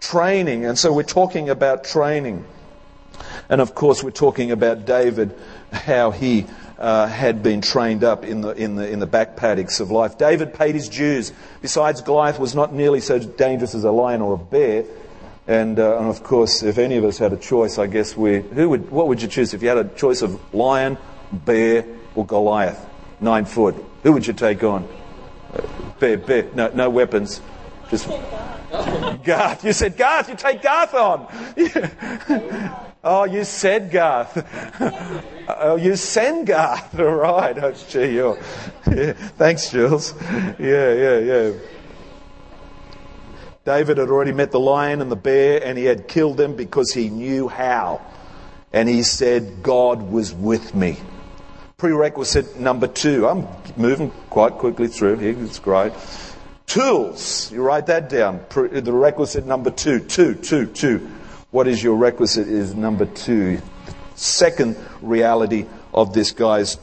Training. 0.00 0.64
And 0.64 0.78
so 0.78 0.92
we're 0.92 1.04
talking 1.04 1.48
about 1.48 1.84
training. 1.84 2.44
And 3.48 3.60
of 3.60 3.74
course, 3.74 4.02
we're 4.02 4.10
talking 4.10 4.50
about 4.50 4.86
David, 4.86 5.34
how 5.72 6.10
he 6.10 6.46
uh, 6.78 7.06
had 7.06 7.42
been 7.42 7.60
trained 7.60 8.04
up 8.04 8.24
in 8.24 8.42
the, 8.42 8.50
in, 8.50 8.76
the, 8.76 8.88
in 8.88 8.98
the 8.98 9.06
back 9.06 9.36
paddocks 9.36 9.80
of 9.80 9.90
life. 9.90 10.18
David 10.18 10.54
paid 10.54 10.74
his 10.74 10.88
dues. 10.88 11.32
Besides, 11.62 12.02
Goliath 12.02 12.38
was 12.38 12.54
not 12.54 12.72
nearly 12.72 13.00
so 13.00 13.18
dangerous 13.18 13.74
as 13.74 13.84
a 13.84 13.90
lion 13.90 14.20
or 14.20 14.34
a 14.34 14.38
bear. 14.38 14.84
And, 15.46 15.78
uh, 15.78 15.98
and 15.98 16.08
of 16.08 16.22
course, 16.22 16.62
if 16.62 16.76
any 16.76 16.96
of 16.96 17.04
us 17.04 17.18
had 17.18 17.32
a 17.32 17.36
choice, 17.36 17.78
I 17.78 17.86
guess 17.86 18.16
we, 18.16 18.40
who 18.40 18.68
would, 18.68 18.90
what 18.90 19.08
would 19.08 19.22
you 19.22 19.28
choose 19.28 19.54
if 19.54 19.62
you 19.62 19.68
had 19.68 19.78
a 19.78 19.84
choice 19.84 20.22
of 20.22 20.54
lion, 20.54 20.98
bear, 21.32 21.84
or 22.14 22.26
Goliath? 22.26 22.84
Nine 23.20 23.44
foot. 23.44 23.76
Who 24.02 24.12
would 24.12 24.26
you 24.26 24.32
take 24.32 24.62
on? 24.62 24.86
Bear, 26.00 26.18
bear. 26.18 26.50
No, 26.54 26.68
no 26.68 26.90
weapons. 26.90 27.40
Just 27.88 28.08
Garth. 28.08 29.64
You 29.64 29.72
said 29.72 29.96
Garth. 29.96 30.28
You 30.28 30.34
take 30.34 30.60
Garth 30.60 30.92
on. 30.94 31.26
Yeah. 31.56 32.82
Oh, 33.08 33.22
you 33.22 33.44
said 33.44 33.92
Garth. 33.92 34.36
oh, 35.48 35.76
you 35.76 35.94
send 35.94 36.48
Garth. 36.48 36.98
All 36.98 37.04
right. 37.14 37.56
Oh, 37.56 37.70
gee, 37.70 38.14
you're, 38.14 38.36
yeah. 38.92 39.12
Thanks, 39.38 39.70
Jules. 39.70 40.12
Yeah, 40.58 40.92
yeah, 40.92 41.18
yeah. 41.18 41.52
David 43.64 43.98
had 43.98 44.08
already 44.08 44.32
met 44.32 44.50
the 44.50 44.58
lion 44.58 45.00
and 45.00 45.10
the 45.10 45.16
bear, 45.16 45.64
and 45.64 45.78
he 45.78 45.84
had 45.84 46.08
killed 46.08 46.36
them 46.36 46.56
because 46.56 46.92
he 46.92 47.08
knew 47.08 47.46
how. 47.46 48.04
And 48.72 48.88
he 48.88 49.04
said, 49.04 49.62
God 49.62 50.02
was 50.02 50.34
with 50.34 50.74
me. 50.74 50.98
Prerequisite 51.76 52.58
number 52.58 52.88
two. 52.88 53.28
I'm 53.28 53.46
moving 53.76 54.10
quite 54.30 54.54
quickly 54.54 54.88
through 54.88 55.18
here. 55.18 55.40
It's 55.44 55.60
great. 55.60 55.92
Tools. 56.66 57.52
You 57.52 57.62
write 57.62 57.86
that 57.86 58.08
down. 58.08 58.44
The 58.50 58.92
requisite 58.92 59.46
number 59.46 59.70
two. 59.70 60.00
Two, 60.00 60.34
two, 60.34 60.66
two. 60.66 61.08
What 61.56 61.68
is 61.68 61.82
your 61.82 61.96
requisite 61.96 62.48
is 62.48 62.74
number 62.74 63.06
two. 63.06 63.62
Second 64.14 64.76
reality 65.00 65.64
of 65.94 66.12
this 66.12 66.32
guy's 66.32 66.76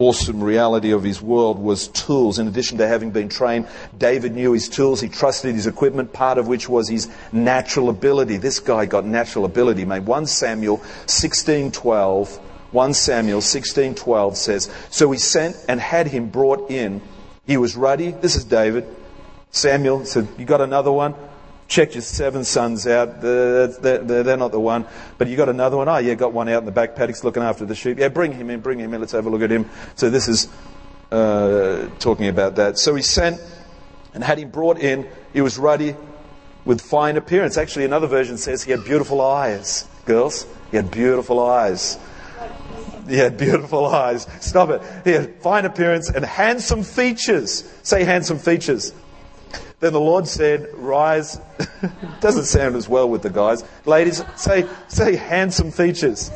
awesome 0.00 0.42
reality 0.42 0.90
of 0.90 1.04
his 1.04 1.22
world 1.22 1.60
was 1.60 1.86
tools. 1.86 2.40
In 2.40 2.48
addition 2.48 2.78
to 2.78 2.88
having 2.88 3.12
been 3.12 3.28
trained, 3.28 3.68
David 3.96 4.34
knew 4.34 4.52
his 4.52 4.68
tools. 4.68 5.00
He 5.00 5.08
trusted 5.08 5.54
his 5.54 5.68
equipment, 5.68 6.12
part 6.12 6.38
of 6.38 6.48
which 6.48 6.68
was 6.68 6.88
his 6.88 7.08
natural 7.30 7.88
ability. 7.88 8.38
This 8.38 8.58
guy 8.58 8.84
got 8.84 9.06
natural 9.06 9.44
ability, 9.44 9.84
mate. 9.84 10.02
1 10.02 10.26
Samuel 10.26 10.78
16:12. 11.06 12.40
1 12.72 12.94
Samuel 12.94 13.40
16:12 13.40 14.36
says, 14.36 14.68
"So 14.90 15.12
he 15.12 15.20
sent 15.20 15.54
and 15.68 15.80
had 15.80 16.08
him 16.08 16.30
brought 16.30 16.68
in. 16.68 17.00
He 17.46 17.56
was 17.56 17.76
ruddy. 17.76 18.10
This 18.10 18.34
is 18.34 18.42
David. 18.42 18.86
Samuel 19.52 20.04
said, 20.04 20.26
"You 20.36 20.46
got 20.46 20.60
another 20.60 20.90
one?" 20.90 21.14
Checked 21.70 21.94
your 21.94 22.02
seven 22.02 22.44
sons 22.44 22.86
out. 22.86 23.22
They're, 23.22 23.68
they're, 23.68 24.24
they're, 24.24 24.36
not 24.36 24.50
the 24.50 24.60
one. 24.60 24.84
But 25.16 25.28
you 25.28 25.36
got 25.36 25.48
another 25.48 25.76
one. 25.76 25.88
Oh, 25.88 25.98
yeah, 25.98 26.14
got 26.14 26.32
one 26.32 26.48
out 26.48 26.58
in 26.58 26.66
the 26.66 26.72
back 26.72 26.96
paddocks 26.96 27.24
looking 27.24 27.44
after 27.44 27.64
the 27.64 27.76
sheep. 27.76 27.98
Yeah, 27.98 28.08
bring 28.08 28.32
him 28.32 28.50
in, 28.50 28.60
bring 28.60 28.78
him 28.78 28.92
in. 28.92 29.00
Let's 29.00 29.12
have 29.12 29.24
a 29.24 29.30
look 29.30 29.40
at 29.40 29.50
him. 29.50 29.70
So 29.94 30.10
this 30.10 30.28
is 30.28 30.48
uh, 31.12 31.88
talking 32.00 32.26
about 32.26 32.56
that. 32.56 32.76
So 32.76 32.94
he 32.94 33.02
sent 33.02 33.40
and 34.12 34.22
had 34.22 34.38
him 34.38 34.50
brought 34.50 34.78
in. 34.80 35.08
He 35.32 35.40
was 35.40 35.58
ruddy 35.58 35.94
with 36.64 36.80
fine 36.80 37.16
appearance. 37.16 37.56
Actually, 37.56 37.84
another 37.84 38.08
version 38.08 38.36
says 38.36 38.64
he 38.64 38.72
had 38.72 38.84
beautiful 38.84 39.20
eyes. 39.20 39.86
Girls, 40.06 40.46
he 40.72 40.76
had 40.76 40.90
beautiful 40.90 41.38
eyes. 41.38 41.98
He 43.08 43.16
had 43.16 43.36
beautiful 43.36 43.86
eyes. 43.86 44.26
Stop 44.40 44.70
it. 44.70 44.82
He 45.04 45.12
had 45.12 45.40
fine 45.40 45.64
appearance 45.66 46.10
and 46.10 46.24
handsome 46.24 46.82
features. 46.82 47.64
Say 47.84 48.02
handsome 48.02 48.38
features. 48.38 48.92
Then 49.80 49.92
the 49.92 50.00
Lord 50.00 50.26
said, 50.26 50.68
Rise. 50.74 51.40
Doesn't 52.20 52.44
sound 52.44 52.76
as 52.76 52.88
well 52.88 53.08
with 53.08 53.22
the 53.22 53.30
guys. 53.30 53.64
Ladies, 53.86 54.22
say, 54.36 54.68
say 54.88 55.16
handsome 55.16 55.70
features. 55.70 56.30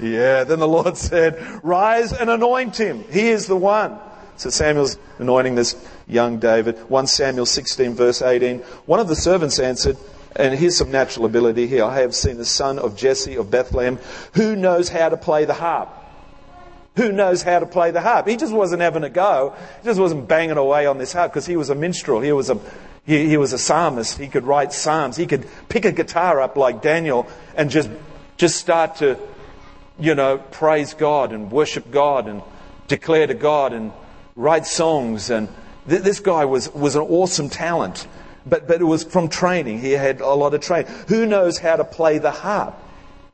Yeah, 0.00 0.44
then 0.44 0.58
the 0.58 0.68
Lord 0.68 0.96
said, 0.96 1.42
Rise 1.62 2.12
and 2.12 2.30
anoint 2.30 2.78
him. 2.78 3.04
He 3.10 3.28
is 3.28 3.46
the 3.46 3.56
one. 3.56 3.98
So 4.36 4.50
Samuel's 4.50 4.98
anointing 5.18 5.54
this 5.54 5.74
young 6.06 6.38
David. 6.38 6.78
1 6.90 7.06
Samuel 7.06 7.46
16, 7.46 7.94
verse 7.94 8.20
18. 8.20 8.58
One 8.84 9.00
of 9.00 9.08
the 9.08 9.16
servants 9.16 9.58
answered, 9.58 9.96
and 10.36 10.54
here's 10.54 10.76
some 10.76 10.90
natural 10.90 11.24
ability 11.24 11.66
here. 11.66 11.84
I 11.84 12.00
have 12.00 12.14
seen 12.14 12.36
the 12.36 12.44
son 12.44 12.78
of 12.78 12.96
Jesse 12.96 13.36
of 13.36 13.50
Bethlehem 13.50 13.98
who 14.34 14.54
knows 14.54 14.90
how 14.90 15.08
to 15.08 15.16
play 15.16 15.46
the 15.46 15.54
harp. 15.54 15.88
Who 16.96 17.12
knows 17.12 17.42
how 17.42 17.58
to 17.58 17.66
play 17.66 17.90
the 17.90 18.00
harp? 18.00 18.26
He 18.26 18.36
just 18.36 18.54
wasn't 18.54 18.80
having 18.80 19.04
a 19.04 19.10
go. 19.10 19.54
He 19.82 19.84
just 19.84 20.00
wasn't 20.00 20.28
banging 20.28 20.56
away 20.56 20.86
on 20.86 20.96
this 20.96 21.12
harp 21.12 21.30
because 21.30 21.44
he 21.44 21.56
was 21.56 21.68
a 21.68 21.74
minstrel. 21.74 22.20
He 22.20 22.32
was 22.32 22.48
a, 22.48 22.58
he, 23.04 23.28
he 23.28 23.36
was 23.36 23.52
a 23.52 23.58
psalmist. 23.58 24.18
He 24.18 24.28
could 24.28 24.44
write 24.44 24.72
psalms. 24.72 25.16
He 25.16 25.26
could 25.26 25.46
pick 25.68 25.84
a 25.84 25.92
guitar 25.92 26.40
up 26.40 26.56
like 26.56 26.80
Daniel 26.80 27.28
and 27.54 27.70
just, 27.70 27.90
just 28.38 28.56
start 28.56 28.96
to, 28.96 29.18
you 29.98 30.14
know, 30.14 30.38
praise 30.38 30.94
God 30.94 31.32
and 31.32 31.52
worship 31.52 31.90
God 31.90 32.28
and 32.28 32.42
declare 32.88 33.26
to 33.26 33.34
God 33.34 33.74
and 33.74 33.92
write 34.34 34.64
songs. 34.64 35.28
And 35.28 35.48
th- 35.88 36.02
this 36.02 36.20
guy 36.20 36.46
was, 36.46 36.72
was 36.72 36.96
an 36.96 37.02
awesome 37.02 37.50
talent. 37.50 38.08
But, 38.46 38.66
but 38.66 38.80
it 38.80 38.84
was 38.84 39.04
from 39.04 39.28
training. 39.28 39.80
He 39.80 39.92
had 39.92 40.22
a 40.22 40.32
lot 40.32 40.54
of 40.54 40.62
training. 40.62 40.90
Who 41.08 41.26
knows 41.26 41.58
how 41.58 41.76
to 41.76 41.84
play 41.84 42.18
the 42.18 42.30
harp? 42.30 42.74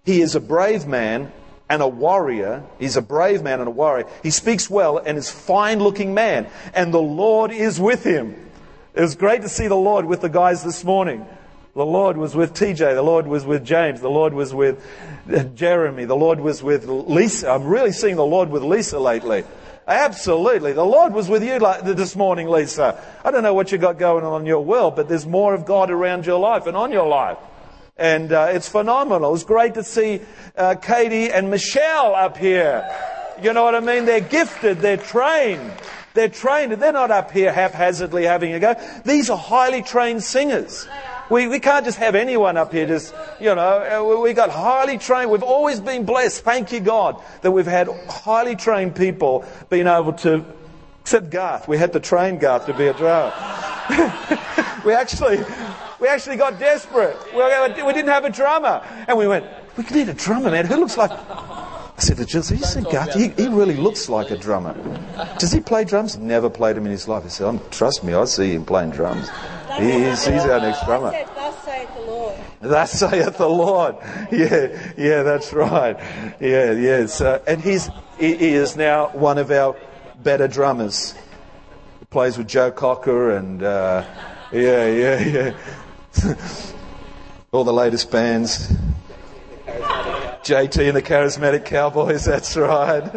He 0.04 0.20
is 0.20 0.34
a 0.34 0.40
brave 0.40 0.86
man 0.86 1.30
and 1.72 1.80
a 1.80 1.88
warrior. 1.88 2.62
He's 2.78 2.98
a 2.98 3.02
brave 3.02 3.42
man 3.42 3.60
and 3.60 3.66
a 3.66 3.70
warrior. 3.70 4.06
He 4.22 4.30
speaks 4.30 4.68
well 4.68 4.98
and 4.98 5.16
is 5.16 5.30
fine 5.30 5.80
looking 5.80 6.12
man. 6.12 6.46
And 6.74 6.92
the 6.92 7.00
Lord 7.00 7.50
is 7.50 7.80
with 7.80 8.04
him. 8.04 8.50
It 8.92 9.00
was 9.00 9.14
great 9.14 9.40
to 9.40 9.48
see 9.48 9.68
the 9.68 9.74
Lord 9.74 10.04
with 10.04 10.20
the 10.20 10.28
guys 10.28 10.62
this 10.62 10.84
morning. 10.84 11.26
The 11.74 11.86
Lord 11.86 12.18
was 12.18 12.36
with 12.36 12.52
TJ. 12.52 12.94
The 12.94 13.00
Lord 13.00 13.26
was 13.26 13.46
with 13.46 13.64
James. 13.64 14.02
The 14.02 14.10
Lord 14.10 14.34
was 14.34 14.52
with 14.52 14.86
uh, 15.32 15.44
Jeremy. 15.44 16.04
The 16.04 16.14
Lord 16.14 16.40
was 16.40 16.62
with 16.62 16.84
Lisa. 16.84 17.48
I'm 17.48 17.64
really 17.64 17.92
seeing 17.92 18.16
the 18.16 18.26
Lord 18.26 18.50
with 18.50 18.62
Lisa 18.62 18.98
lately. 18.98 19.44
Absolutely. 19.88 20.74
The 20.74 20.84
Lord 20.84 21.14
was 21.14 21.30
with 21.30 21.42
you 21.42 21.58
this 21.94 22.14
morning, 22.14 22.48
Lisa. 22.50 23.02
I 23.24 23.30
don't 23.30 23.42
know 23.42 23.54
what 23.54 23.72
you 23.72 23.78
got 23.78 23.98
going 23.98 24.26
on 24.26 24.42
in 24.42 24.46
your 24.46 24.62
world, 24.62 24.94
but 24.94 25.08
there's 25.08 25.26
more 25.26 25.54
of 25.54 25.64
God 25.64 25.90
around 25.90 26.26
your 26.26 26.38
life 26.38 26.66
and 26.66 26.76
on 26.76 26.92
your 26.92 27.08
life. 27.08 27.38
And 27.96 28.32
uh, 28.32 28.48
it's 28.50 28.68
phenomenal. 28.68 29.34
It's 29.34 29.44
great 29.44 29.74
to 29.74 29.84
see 29.84 30.20
uh, 30.56 30.76
Katie 30.76 31.30
and 31.30 31.50
Michelle 31.50 32.14
up 32.14 32.36
here. 32.36 32.88
You 33.42 33.52
know 33.52 33.64
what 33.64 33.74
I 33.74 33.80
mean? 33.80 34.04
They're 34.06 34.20
gifted, 34.20 34.78
they're 34.78 34.96
trained. 34.96 35.72
They're 36.14 36.28
trained, 36.28 36.72
they're 36.72 36.92
not 36.92 37.10
up 37.10 37.30
here 37.30 37.52
haphazardly 37.52 38.24
having 38.24 38.52
a 38.52 38.60
go. 38.60 38.74
These 39.04 39.30
are 39.30 39.38
highly 39.38 39.82
trained 39.82 40.22
singers. 40.22 40.86
We, 41.30 41.48
we 41.48 41.60
can't 41.60 41.84
just 41.84 41.98
have 41.98 42.14
anyone 42.14 42.58
up 42.58 42.72
here 42.72 42.86
just, 42.86 43.14
you 43.40 43.54
know, 43.54 44.14
uh, 44.14 44.20
we 44.20 44.34
got 44.34 44.50
highly 44.50 44.98
trained. 44.98 45.30
We've 45.30 45.42
always 45.42 45.80
been 45.80 46.04
blessed. 46.04 46.44
Thank 46.44 46.72
you, 46.72 46.80
God, 46.80 47.22
that 47.40 47.50
we've 47.50 47.66
had 47.66 47.88
highly 48.08 48.54
trained 48.54 48.94
people 48.94 49.46
being 49.70 49.86
able 49.86 50.12
to, 50.14 50.44
except 51.00 51.30
Garth. 51.30 51.68
We 51.68 51.78
had 51.78 51.94
to 51.94 52.00
train 52.00 52.38
Garth 52.38 52.66
to 52.66 52.74
be 52.74 52.86
a 52.86 52.92
drummer. 52.92 53.32
we 54.84 54.92
actually, 54.92 55.38
we 56.02 56.08
actually 56.08 56.36
got 56.36 56.58
desperate. 56.58 57.16
We, 57.32 57.82
we 57.84 57.92
didn't 57.92 58.08
have 58.08 58.24
a 58.24 58.30
drummer. 58.30 58.84
And 59.06 59.16
we 59.16 59.28
went, 59.28 59.46
we 59.76 59.84
need 59.84 60.08
a 60.08 60.14
drummer, 60.14 60.50
man. 60.50 60.66
Who 60.66 60.74
looks 60.74 60.96
like, 60.96 61.12
I 61.12 61.94
said 61.98 62.16
to 62.16 62.26
Jill, 62.26 62.42
"Have 62.42 62.58
you 62.58 62.64
seen 62.64 62.82
Garth? 62.82 63.14
He, 63.14 63.28
he, 63.28 63.46
really 63.46 63.76
looks 63.76 64.08
like 64.08 64.32
a 64.32 64.36
drummer. 64.36 64.74
Does 65.38 65.52
he 65.52 65.60
play 65.60 65.84
drums? 65.84 66.18
Never 66.18 66.50
played 66.50 66.74
them 66.74 66.86
in 66.86 66.90
his 66.90 67.06
life. 67.06 67.24
I 67.24 67.28
said, 67.28 67.46
oh, 67.46 67.62
trust 67.70 68.02
me, 68.02 68.14
I 68.14 68.24
see 68.24 68.52
him 68.52 68.64
playing 68.64 68.90
drums. 68.90 69.30
He's, 69.78 70.26
he's 70.26 70.42
our 70.42 70.58
next 70.58 70.84
drummer. 70.84 71.12
Thus 71.12 71.62
saith 71.62 71.94
the 71.94 72.00
Lord. 72.00 72.34
Thus 72.60 72.90
saith 72.90 73.38
the 73.38 73.48
Lord. 73.48 73.96
Yeah, 74.32 74.94
yeah, 74.98 75.22
that's 75.22 75.52
right. 75.52 75.96
Yeah, 76.40 76.72
yeah. 76.72 77.06
So, 77.06 77.40
and 77.46 77.62
he's, 77.62 77.88
he, 78.18 78.34
he 78.34 78.48
is 78.54 78.74
now 78.74 79.10
one 79.10 79.38
of 79.38 79.52
our 79.52 79.76
better 80.20 80.48
drummers. 80.48 81.14
He 82.00 82.06
plays 82.06 82.36
with 82.36 82.48
Joe 82.48 82.72
Cocker 82.72 83.36
and, 83.36 83.62
uh, 83.62 84.04
yeah, 84.52 84.86
yeah, 84.86 85.20
yeah. 85.20 85.56
All 87.52 87.64
the 87.64 87.72
latest 87.72 88.10
bands. 88.10 88.72
JT 90.42 90.88
and 90.88 90.96
the 90.96 91.02
Charismatic 91.02 91.64
Cowboys, 91.64 92.24
that's 92.26 92.56
right. 92.56 93.10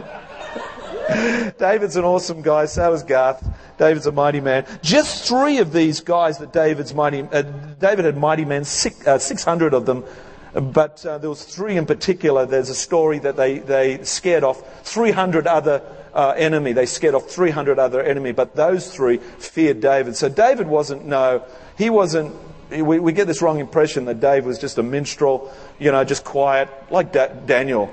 David's 1.57 1.95
an 1.95 2.03
awesome 2.03 2.41
guy, 2.41 2.65
so 2.65 2.93
is 2.93 3.03
Garth. 3.03 3.47
David's 3.77 4.07
a 4.07 4.11
mighty 4.11 4.39
man. 4.39 4.65
Just 4.81 5.27
three 5.27 5.57
of 5.57 5.73
these 5.73 5.99
guys 5.99 6.37
that 6.39 6.53
David's 6.53 6.93
mighty, 6.93 7.21
uh, 7.21 7.41
David 7.79 8.05
had 8.05 8.17
mighty 8.17 8.45
men, 8.45 8.63
six, 8.63 9.05
uh, 9.05 9.19
600 9.19 9.73
of 9.73 9.85
them, 9.85 10.03
but 10.53 11.05
uh, 11.05 11.17
there 11.17 11.29
was 11.29 11.43
three 11.43 11.77
in 11.77 11.85
particular. 11.85 12.45
There's 12.45 12.69
a 12.69 12.75
story 12.75 13.19
that 13.19 13.35
they, 13.35 13.59
they 13.59 14.03
scared 14.03 14.43
off 14.43 14.87
300 14.87 15.47
other 15.47 15.81
uh, 16.13 16.33
enemy. 16.37 16.71
They 16.71 16.85
scared 16.85 17.13
off 17.13 17.29
300 17.29 17.77
other 17.77 18.01
enemy, 18.01 18.31
but 18.31 18.55
those 18.55 18.93
three 18.93 19.17
feared 19.17 19.81
David. 19.81 20.15
So 20.15 20.29
David 20.29 20.67
wasn't, 20.67 21.05
no, 21.05 21.43
he 21.77 21.89
wasn't, 21.89 22.33
we, 22.69 22.99
we 22.99 23.13
get 23.13 23.27
this 23.27 23.41
wrong 23.41 23.59
impression 23.59 24.05
that 24.05 24.19
Dave 24.19 24.45
was 24.45 24.59
just 24.59 24.77
a 24.77 24.83
minstrel, 24.83 25.53
you 25.79 25.91
know, 25.91 26.03
just 26.03 26.23
quiet, 26.23 26.69
like 26.89 27.11
da- 27.11 27.27
Daniel. 27.27 27.91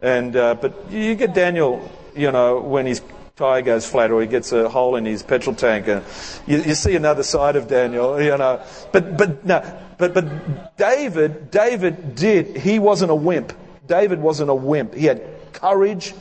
And, 0.00 0.34
uh, 0.34 0.54
but 0.54 0.90
you 0.90 1.14
get 1.14 1.34
Daniel, 1.34 1.88
you 2.16 2.32
know, 2.32 2.60
when 2.60 2.86
his 2.86 3.00
tire 3.36 3.62
goes 3.62 3.86
flat 3.86 4.10
or 4.10 4.20
he 4.20 4.26
gets 4.26 4.52
a 4.52 4.68
hole 4.68 4.96
in 4.96 5.04
his 5.04 5.22
petrol 5.22 5.54
tank. 5.54 5.88
And 5.88 6.04
you, 6.46 6.58
you 6.58 6.74
see 6.74 6.96
another 6.96 7.22
side 7.22 7.56
of 7.56 7.68
Daniel, 7.68 8.20
you 8.20 8.36
know. 8.36 8.62
But, 8.92 9.16
but, 9.16 9.44
no, 9.44 9.62
but, 9.98 10.14
but 10.14 10.76
David, 10.76 11.50
David 11.50 12.14
did, 12.14 12.56
he 12.56 12.78
wasn't 12.78 13.10
a 13.10 13.14
wimp. 13.14 13.52
David 13.86 14.20
wasn't 14.20 14.50
a 14.50 14.54
wimp. 14.54 14.94
He 14.94 15.06
had 15.06 15.22
courage. 15.52 16.14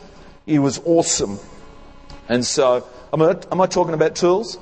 He 0.46 0.60
was 0.60 0.80
awesome. 0.86 1.40
And 2.30 2.46
so, 2.46 2.88
am 3.12 3.22
I, 3.22 3.36
am 3.52 3.62
I 3.62 3.68
talking 3.68 3.94
about 3.94 4.16
tools? 4.16 4.58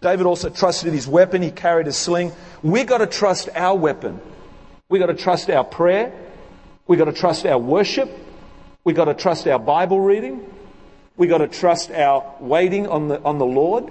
David 0.00 0.26
also 0.26 0.50
trusted 0.50 0.92
his 0.92 1.06
weapon. 1.08 1.42
He 1.42 1.50
carried 1.50 1.86
a 1.86 1.92
sling. 1.92 2.32
We've 2.62 2.86
got 2.86 2.98
to 2.98 3.06
trust 3.06 3.48
our 3.54 3.76
weapon. 3.76 4.20
We've 4.88 5.00
got 5.00 5.06
to 5.06 5.14
trust 5.14 5.50
our 5.50 5.64
prayer. 5.64 6.12
We've 6.86 6.98
got 6.98 7.06
to 7.06 7.12
trust 7.12 7.46
our 7.46 7.58
worship. 7.58 8.10
We've 8.84 8.96
got 8.96 9.06
to 9.06 9.14
trust 9.14 9.46
our 9.46 9.58
Bible 9.58 10.00
reading. 10.00 10.52
We 11.16 11.26
got 11.26 11.38
to 11.38 11.48
trust 11.48 11.90
our 11.90 12.34
waiting 12.40 12.86
on 12.88 13.08
the, 13.08 13.22
on 13.22 13.38
the 13.38 13.46
Lord. 13.46 13.90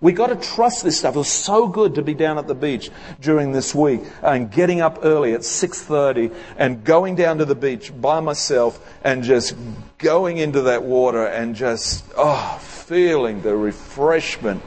We 0.00 0.12
got 0.12 0.26
to 0.26 0.36
trust 0.36 0.84
this 0.84 0.98
stuff. 0.98 1.14
It 1.14 1.18
was 1.18 1.32
so 1.32 1.66
good 1.66 1.94
to 1.94 2.02
be 2.02 2.14
down 2.14 2.36
at 2.36 2.46
the 2.46 2.54
beach 2.54 2.90
during 3.20 3.52
this 3.52 3.74
week 3.74 4.02
and 4.22 4.50
getting 4.50 4.80
up 4.80 4.98
early 5.02 5.32
at 5.32 5.40
6:30 5.40 6.30
and 6.58 6.84
going 6.84 7.14
down 7.14 7.38
to 7.38 7.44
the 7.44 7.54
beach 7.54 7.92
by 7.98 8.20
myself 8.20 8.78
and 9.02 9.22
just 9.22 9.56
going 9.98 10.36
into 10.36 10.62
that 10.62 10.82
water 10.82 11.24
and 11.24 11.54
just 11.54 12.04
oh 12.18 12.58
feeling 12.60 13.40
the 13.40 13.56
refreshment 13.56 14.62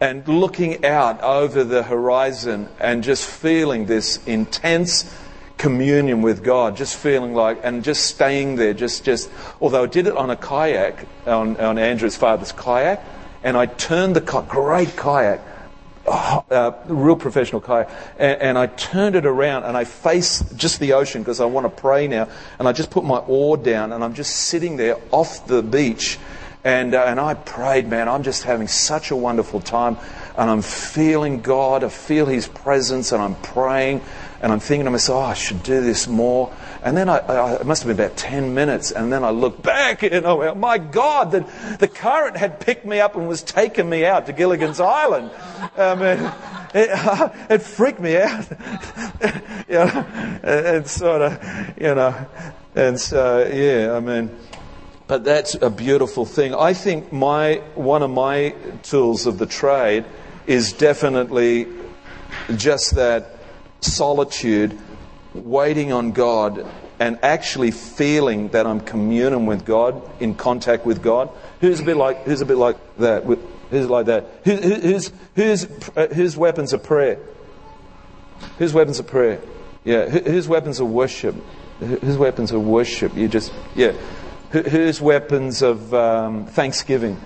and 0.00 0.26
looking 0.26 0.84
out 0.84 1.20
over 1.22 1.62
the 1.62 1.82
horizon 1.82 2.68
and 2.78 3.04
just 3.04 3.28
feeling 3.28 3.84
this 3.84 4.24
intense 4.26 5.14
communion 5.58 6.22
with 6.22 6.42
God, 6.42 6.74
just 6.74 6.96
feeling 6.96 7.34
like, 7.34 7.60
and 7.62 7.84
just 7.84 8.06
staying 8.06 8.56
there, 8.56 8.72
just, 8.72 9.04
just, 9.04 9.30
although 9.60 9.84
I 9.84 9.86
did 9.86 10.06
it 10.06 10.16
on 10.16 10.30
a 10.30 10.36
kayak, 10.36 11.06
on, 11.26 11.58
on 11.58 11.76
Andrew's 11.76 12.16
father's 12.16 12.50
kayak, 12.50 13.04
and 13.44 13.58
I 13.58 13.66
turned 13.66 14.16
the 14.16 14.22
great 14.22 14.96
kayak, 14.96 15.42
oh, 16.06 16.44
uh, 16.50 16.72
real 16.86 17.16
professional 17.16 17.60
kayak, 17.60 17.90
and, 18.18 18.40
and, 18.40 18.58
I 18.58 18.68
turned 18.68 19.16
it 19.16 19.26
around 19.26 19.64
and 19.64 19.76
I 19.76 19.84
face 19.84 20.42
just 20.56 20.80
the 20.80 20.94
ocean 20.94 21.20
because 21.20 21.40
I 21.40 21.44
want 21.44 21.66
to 21.66 21.80
pray 21.80 22.08
now, 22.08 22.26
and 22.58 22.66
I 22.66 22.72
just 22.72 22.90
put 22.90 23.04
my 23.04 23.18
oar 23.18 23.58
down 23.58 23.92
and 23.92 24.02
I'm 24.02 24.14
just 24.14 24.34
sitting 24.34 24.78
there 24.78 24.96
off 25.10 25.46
the 25.46 25.62
beach, 25.62 26.18
and, 26.64 26.94
uh, 26.94 27.04
and 27.06 27.18
I 27.18 27.34
prayed, 27.34 27.88
man, 27.88 28.08
I'm 28.08 28.22
just 28.22 28.42
having 28.42 28.68
such 28.68 29.10
a 29.10 29.16
wonderful 29.16 29.60
time, 29.60 29.96
and 30.36 30.50
I'm 30.50 30.62
feeling 30.62 31.40
God, 31.40 31.84
I 31.84 31.88
feel 31.88 32.26
His 32.26 32.48
presence, 32.48 33.12
and 33.12 33.22
I'm 33.22 33.34
praying, 33.36 34.02
and 34.42 34.52
I'm 34.52 34.60
thinking 34.60 34.86
to 34.86 34.90
myself, 34.90 35.24
oh, 35.24 35.28
I 35.28 35.34
should 35.34 35.62
do 35.62 35.82
this 35.82 36.08
more. 36.08 36.52
And 36.82 36.96
then 36.96 37.10
I, 37.10 37.18
I, 37.18 37.54
it 37.56 37.66
must 37.66 37.82
have 37.82 37.94
been 37.94 38.04
about 38.04 38.16
10 38.16 38.54
minutes. 38.54 38.90
And 38.90 39.12
then 39.12 39.22
I 39.22 39.30
look 39.30 39.62
back 39.62 40.02
and 40.02 40.26
I 40.26 40.32
went, 40.32 40.56
my 40.56 40.78
God, 40.78 41.30
the, 41.30 41.76
the 41.78 41.88
current 41.88 42.36
had 42.36 42.58
picked 42.58 42.86
me 42.86 43.00
up 43.00 43.16
and 43.16 43.28
was 43.28 43.42
taking 43.42 43.88
me 43.88 44.06
out 44.06 44.26
to 44.26 44.32
Gilligan's 44.32 44.80
Island. 44.80 45.30
I 45.76 45.94
mean, 45.94 46.32
it, 46.74 46.90
uh, 46.90 47.28
it 47.50 47.62
freaked 47.62 48.00
me 48.00 48.16
out. 48.16 48.48
you 49.68 49.74
know, 49.74 50.82
sort 50.84 51.22
of, 51.22 51.74
you 51.78 51.94
know, 51.94 52.26
and 52.74 52.98
so, 52.98 53.46
yeah, 53.46 53.94
I 53.94 54.00
mean, 54.00 54.30
But 55.10 55.24
that's 55.24 55.56
a 55.60 55.70
beautiful 55.70 56.24
thing. 56.24 56.54
I 56.54 56.72
think 56.72 57.12
my, 57.12 57.56
one 57.74 58.04
of 58.04 58.10
my 58.10 58.50
tools 58.84 59.26
of 59.26 59.38
the 59.38 59.46
trade 59.46 60.04
is 60.46 60.72
definitely 60.72 61.66
just 62.54 62.94
that 62.94 63.36
solitude, 63.80 64.78
waiting 65.34 65.92
on 65.92 66.12
God, 66.12 66.64
and 67.00 67.18
actually 67.24 67.72
feeling 67.72 68.50
that 68.50 68.68
I'm 68.68 68.78
communing 68.78 69.46
with 69.46 69.64
God, 69.64 70.00
in 70.20 70.36
contact 70.36 70.86
with 70.86 71.02
God. 71.02 71.28
Who's 71.60 71.80
a 71.80 71.84
bit 71.84 71.96
like, 71.96 72.22
who's 72.22 72.40
a 72.40 72.46
bit 72.46 72.58
like 72.58 72.76
that? 72.98 73.24
Who's 73.24 73.90
like 73.90 74.06
that? 74.06 74.28
Who, 74.44 74.54
who's, 74.54 75.10
who's, 75.34 75.64
uh, 75.96 76.06
who's 76.14 76.36
weapons 76.36 76.72
of 76.72 76.84
prayer? 76.84 77.18
Whose 78.58 78.72
weapons 78.72 79.00
of 79.00 79.08
prayer? 79.08 79.40
Yeah. 79.82 80.08
Whose 80.08 80.46
weapons 80.46 80.78
of 80.78 80.88
worship? 80.88 81.34
Whose 81.80 82.16
weapons 82.16 82.52
of 82.52 82.62
worship? 82.62 83.16
You 83.16 83.26
just, 83.26 83.52
yeah. 83.74 83.94
Whose 84.50 85.00
weapons 85.00 85.62
of 85.62 85.94
um, 85.94 86.46
thanksgiving? 86.46 87.20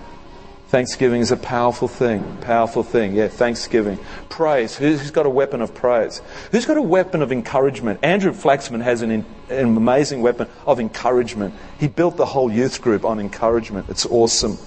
Thanksgiving 0.67 1.21
is 1.21 1.31
a 1.31 1.37
powerful 1.37 1.87
thing. 1.87 2.37
Powerful 2.41 2.83
thing. 2.83 3.15
Yeah, 3.15 3.29
thanksgiving. 3.29 3.97
Praise. 4.29 4.75
Who's 4.75 5.09
got 5.09 5.25
a 5.25 5.29
weapon 5.29 5.61
of 5.61 5.73
praise? 5.73 6.21
Who's 6.51 6.65
got 6.65 6.77
a 6.77 6.81
weapon 6.81 7.21
of 7.21 7.31
encouragement? 7.31 7.99
Andrew 8.03 8.31
Flaxman 8.31 8.81
has 8.81 9.01
an, 9.01 9.11
an 9.11 9.77
amazing 9.77 10.21
weapon 10.21 10.47
of 10.67 10.79
encouragement. 10.79 11.55
He 11.79 11.87
built 11.87 12.17
the 12.17 12.25
whole 12.25 12.51
youth 12.51 12.81
group 12.81 13.05
on 13.05 13.19
encouragement. 13.19 13.89
It's 13.89 14.05
awesome. 14.05 14.57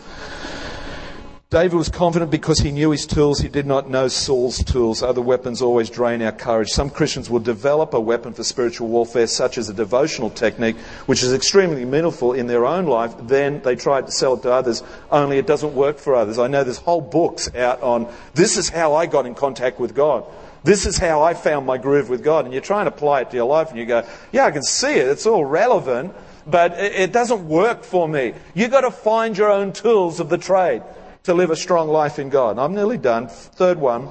David 1.50 1.78
was 1.78 1.88
confident 1.88 2.30
because 2.30 2.58
he 2.58 2.70
knew 2.70 2.90
his 2.90 3.06
tools. 3.06 3.40
He 3.40 3.48
did 3.48 3.64
not 3.64 3.88
know 3.88 4.06
Saul's 4.08 4.62
tools. 4.62 5.02
Other 5.02 5.22
weapons 5.22 5.62
always 5.62 5.88
drain 5.88 6.20
our 6.20 6.30
courage. 6.30 6.68
Some 6.68 6.90
Christians 6.90 7.30
will 7.30 7.40
develop 7.40 7.94
a 7.94 8.00
weapon 8.00 8.34
for 8.34 8.44
spiritual 8.44 8.88
warfare, 8.88 9.26
such 9.26 9.56
as 9.56 9.70
a 9.70 9.72
devotional 9.72 10.28
technique, 10.28 10.76
which 11.06 11.22
is 11.22 11.32
extremely 11.32 11.86
meaningful 11.86 12.34
in 12.34 12.48
their 12.48 12.66
own 12.66 12.84
life. 12.84 13.14
Then 13.22 13.62
they 13.62 13.76
try 13.76 14.02
to 14.02 14.10
sell 14.10 14.34
it 14.34 14.42
to 14.42 14.52
others, 14.52 14.82
only 15.10 15.38
it 15.38 15.46
doesn't 15.46 15.72
work 15.72 15.96
for 15.96 16.14
others. 16.14 16.38
I 16.38 16.48
know 16.48 16.64
there's 16.64 16.76
whole 16.76 17.00
books 17.00 17.54
out 17.54 17.80
on 17.80 18.12
this 18.34 18.58
is 18.58 18.68
how 18.68 18.94
I 18.94 19.06
got 19.06 19.24
in 19.24 19.34
contact 19.34 19.80
with 19.80 19.94
God. 19.94 20.26
This 20.64 20.84
is 20.84 20.98
how 20.98 21.22
I 21.22 21.32
found 21.32 21.64
my 21.64 21.78
groove 21.78 22.10
with 22.10 22.22
God. 22.22 22.44
And 22.44 22.52
you're 22.52 22.60
trying 22.60 22.84
to 22.84 22.92
apply 22.92 23.22
it 23.22 23.30
to 23.30 23.36
your 23.36 23.46
life 23.46 23.70
and 23.70 23.78
you 23.78 23.86
go, 23.86 24.06
yeah, 24.32 24.44
I 24.44 24.50
can 24.50 24.62
see 24.62 24.92
it. 24.92 25.08
It's 25.08 25.24
all 25.24 25.46
relevant, 25.46 26.12
but 26.46 26.72
it 26.78 27.10
doesn't 27.10 27.48
work 27.48 27.84
for 27.84 28.06
me. 28.06 28.34
You've 28.52 28.70
got 28.70 28.82
to 28.82 28.90
find 28.90 29.38
your 29.38 29.50
own 29.50 29.72
tools 29.72 30.20
of 30.20 30.28
the 30.28 30.36
trade 30.36 30.82
to 31.28 31.34
live 31.34 31.50
a 31.50 31.56
strong 31.56 31.88
life 31.88 32.18
in 32.18 32.30
God. 32.30 32.58
I'm 32.58 32.74
nearly 32.74 32.96
done. 32.96 33.28
Third 33.28 33.78
one. 33.78 34.08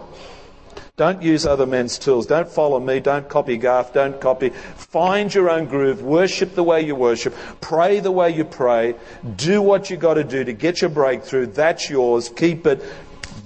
Don't 0.98 1.24
use 1.24 1.48
other 1.48 1.66
men's 1.66 1.98
tools. 1.98 2.28
Don't 2.28 2.48
follow 2.48 2.80
me. 2.80 3.00
Don't 3.00 3.28
copy 3.28 3.58
Garth. 3.58 3.92
Don't 3.92 4.22
copy. 4.22 4.50
Find 4.50 5.34
your 5.34 5.50
own 5.50 5.66
groove. 5.66 6.04
Worship 6.04 6.54
the 6.54 6.64
way 6.64 6.84
you 6.84 6.94
worship. 6.94 7.34
Pray 7.60 8.02
the 8.02 8.12
way 8.12 8.30
you 8.30 8.46
pray. 8.46 8.94
Do 9.36 9.64
what 9.64 9.90
you 9.90 9.98
got 9.98 10.14
to 10.14 10.24
do 10.24 10.44
to 10.44 10.54
get 10.54 10.80
your 10.82 10.92
breakthrough. 10.92 11.48
That's 11.48 11.90
yours. 11.90 12.30
Keep 12.30 12.68
it. 12.68 12.84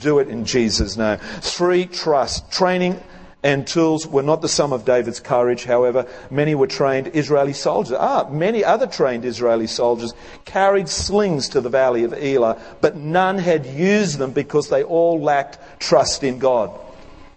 Do 0.02 0.20
it 0.20 0.28
in 0.28 0.44
Jesus' 0.44 0.98
name. 0.98 1.20
Three, 1.40 1.86
trust. 1.86 2.52
Training 2.52 3.02
and 3.44 3.66
tools 3.66 4.06
were 4.06 4.22
not 4.22 4.42
the 4.42 4.48
sum 4.48 4.72
of 4.72 4.86
David's 4.86 5.20
courage, 5.20 5.64
however. 5.64 6.08
Many 6.30 6.54
were 6.54 6.68
trained 6.68 7.16
Israeli 7.16 7.54
soldiers. 7.54 7.98
Ah, 8.00 8.28
many 8.30 8.64
other 8.64 8.86
trained 8.86 9.26
Israeli 9.26 9.68
soldiers 9.68 10.14
carried 10.46 10.88
slings 10.88 11.50
to 11.50 11.62
the 11.62 11.70
valley 11.70 12.04
of 12.04 12.14
Elah, 12.14 12.62
but 12.82 12.96
none 12.96 13.40
had 13.40 13.66
used 13.66 14.20
them 14.20 14.32
because 14.32 14.70
they 14.70 14.84
all 14.84 15.20
lacked 15.20 15.58
trust 15.80 16.24
in 16.24 16.38
God. 16.38 16.72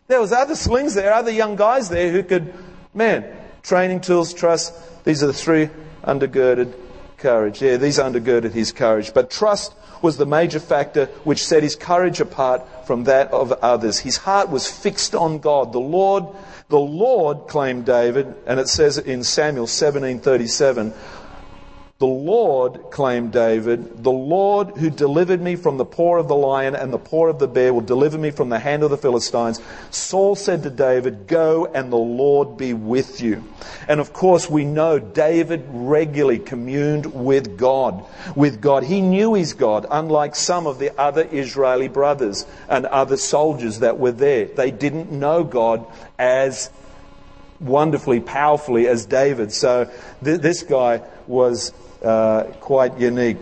There 0.06 0.20
was 0.20 0.32
other 0.32 0.54
slings 0.54 0.94
there, 0.94 1.14
other 1.14 1.30
young 1.30 1.56
guys 1.56 1.88
there 1.88 2.12
who 2.12 2.22
could, 2.22 2.52
man, 2.92 3.24
training 3.62 4.02
tools, 4.02 4.34
trust. 4.34 4.74
These 5.04 5.22
are 5.22 5.28
the 5.28 5.32
three 5.32 5.70
undergirded 6.02 6.74
courage. 7.16 7.62
Yeah, 7.62 7.78
these 7.78 7.98
undergirded 7.98 8.52
his 8.52 8.72
courage. 8.72 9.14
But 9.14 9.30
trust 9.30 9.72
was 10.02 10.18
the 10.18 10.26
major 10.26 10.60
factor 10.60 11.06
which 11.24 11.42
set 11.42 11.62
his 11.62 11.74
courage 11.74 12.20
apart 12.20 12.62
from 12.86 13.04
that 13.04 13.30
of 13.32 13.52
others. 13.52 13.98
His 13.98 14.18
heart 14.18 14.48
was 14.48 14.70
fixed 14.70 15.14
on 15.14 15.38
God. 15.38 15.72
The 15.72 15.80
Lord, 15.80 16.24
the 16.68 16.78
Lord 16.78 17.48
claimed 17.48 17.86
David, 17.86 18.34
and 18.46 18.60
it 18.60 18.68
says 18.68 18.98
in 18.98 19.24
Samuel 19.24 19.66
17:37, 19.66 20.92
the 22.00 22.06
Lord, 22.06 22.90
claimed 22.90 23.32
David, 23.32 24.02
the 24.02 24.10
Lord 24.10 24.70
who 24.70 24.90
delivered 24.90 25.40
me 25.40 25.54
from 25.54 25.76
the 25.76 25.84
paw 25.84 26.18
of 26.18 26.26
the 26.26 26.34
lion 26.34 26.74
and 26.74 26.92
the 26.92 26.98
paw 26.98 27.28
of 27.28 27.38
the 27.38 27.46
bear 27.46 27.72
will 27.72 27.82
deliver 27.82 28.18
me 28.18 28.32
from 28.32 28.48
the 28.48 28.58
hand 28.58 28.82
of 28.82 28.90
the 28.90 28.98
Philistines. 28.98 29.60
Saul 29.92 30.34
said 30.34 30.64
to 30.64 30.70
David, 30.70 31.28
Go 31.28 31.66
and 31.66 31.92
the 31.92 31.96
Lord 31.96 32.56
be 32.56 32.74
with 32.74 33.20
you. 33.20 33.44
And 33.86 34.00
of 34.00 34.12
course, 34.12 34.50
we 34.50 34.64
know 34.64 34.98
David 34.98 35.66
regularly 35.68 36.40
communed 36.40 37.06
with 37.14 37.56
God. 37.56 38.04
With 38.34 38.60
God. 38.60 38.82
He 38.82 39.00
knew 39.00 39.34
his 39.34 39.52
God, 39.52 39.86
unlike 39.88 40.34
some 40.34 40.66
of 40.66 40.80
the 40.80 41.00
other 41.00 41.28
Israeli 41.30 41.86
brothers 41.86 42.44
and 42.68 42.86
other 42.86 43.16
soldiers 43.16 43.78
that 43.78 44.00
were 44.00 44.12
there. 44.12 44.46
They 44.46 44.72
didn't 44.72 45.12
know 45.12 45.44
God 45.44 45.86
as 46.18 46.70
wonderfully, 47.60 48.18
powerfully 48.18 48.88
as 48.88 49.06
David. 49.06 49.52
So 49.52 49.88
th- 50.24 50.40
this 50.40 50.64
guy 50.64 51.02
was 51.28 51.72
uh, 52.04 52.44
quite 52.60 52.98
unique. 52.98 53.38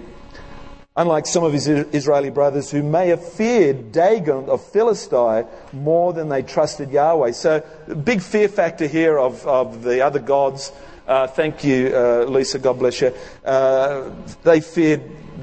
Unlike 0.94 1.26
some 1.26 1.42
of 1.42 1.54
his 1.54 1.68
Israeli 1.68 2.28
brothers 2.28 2.70
who 2.70 2.82
may 2.82 3.08
have 3.08 3.26
feared 3.26 3.92
Dagon 3.92 4.50
of 4.50 4.62
Philistine 4.62 5.46
more 5.72 6.12
than 6.12 6.28
they 6.28 6.42
trusted 6.42 6.90
Yahweh. 6.90 7.32
So, 7.32 7.60
big 8.04 8.20
fear 8.20 8.46
factor 8.46 8.86
here 8.86 9.18
of, 9.18 9.46
of 9.46 9.82
the 9.82 10.02
other 10.02 10.18
gods. 10.18 10.70
Uh, 11.06 11.26
thank 11.26 11.64
you, 11.64 11.92
uh, 11.94 12.24
Lisa. 12.24 12.58
God 12.58 12.78
bless 12.78 13.00
you. 13.00 13.12
Uh, 13.42 14.10
they 14.44 14.60
feared 14.60 15.02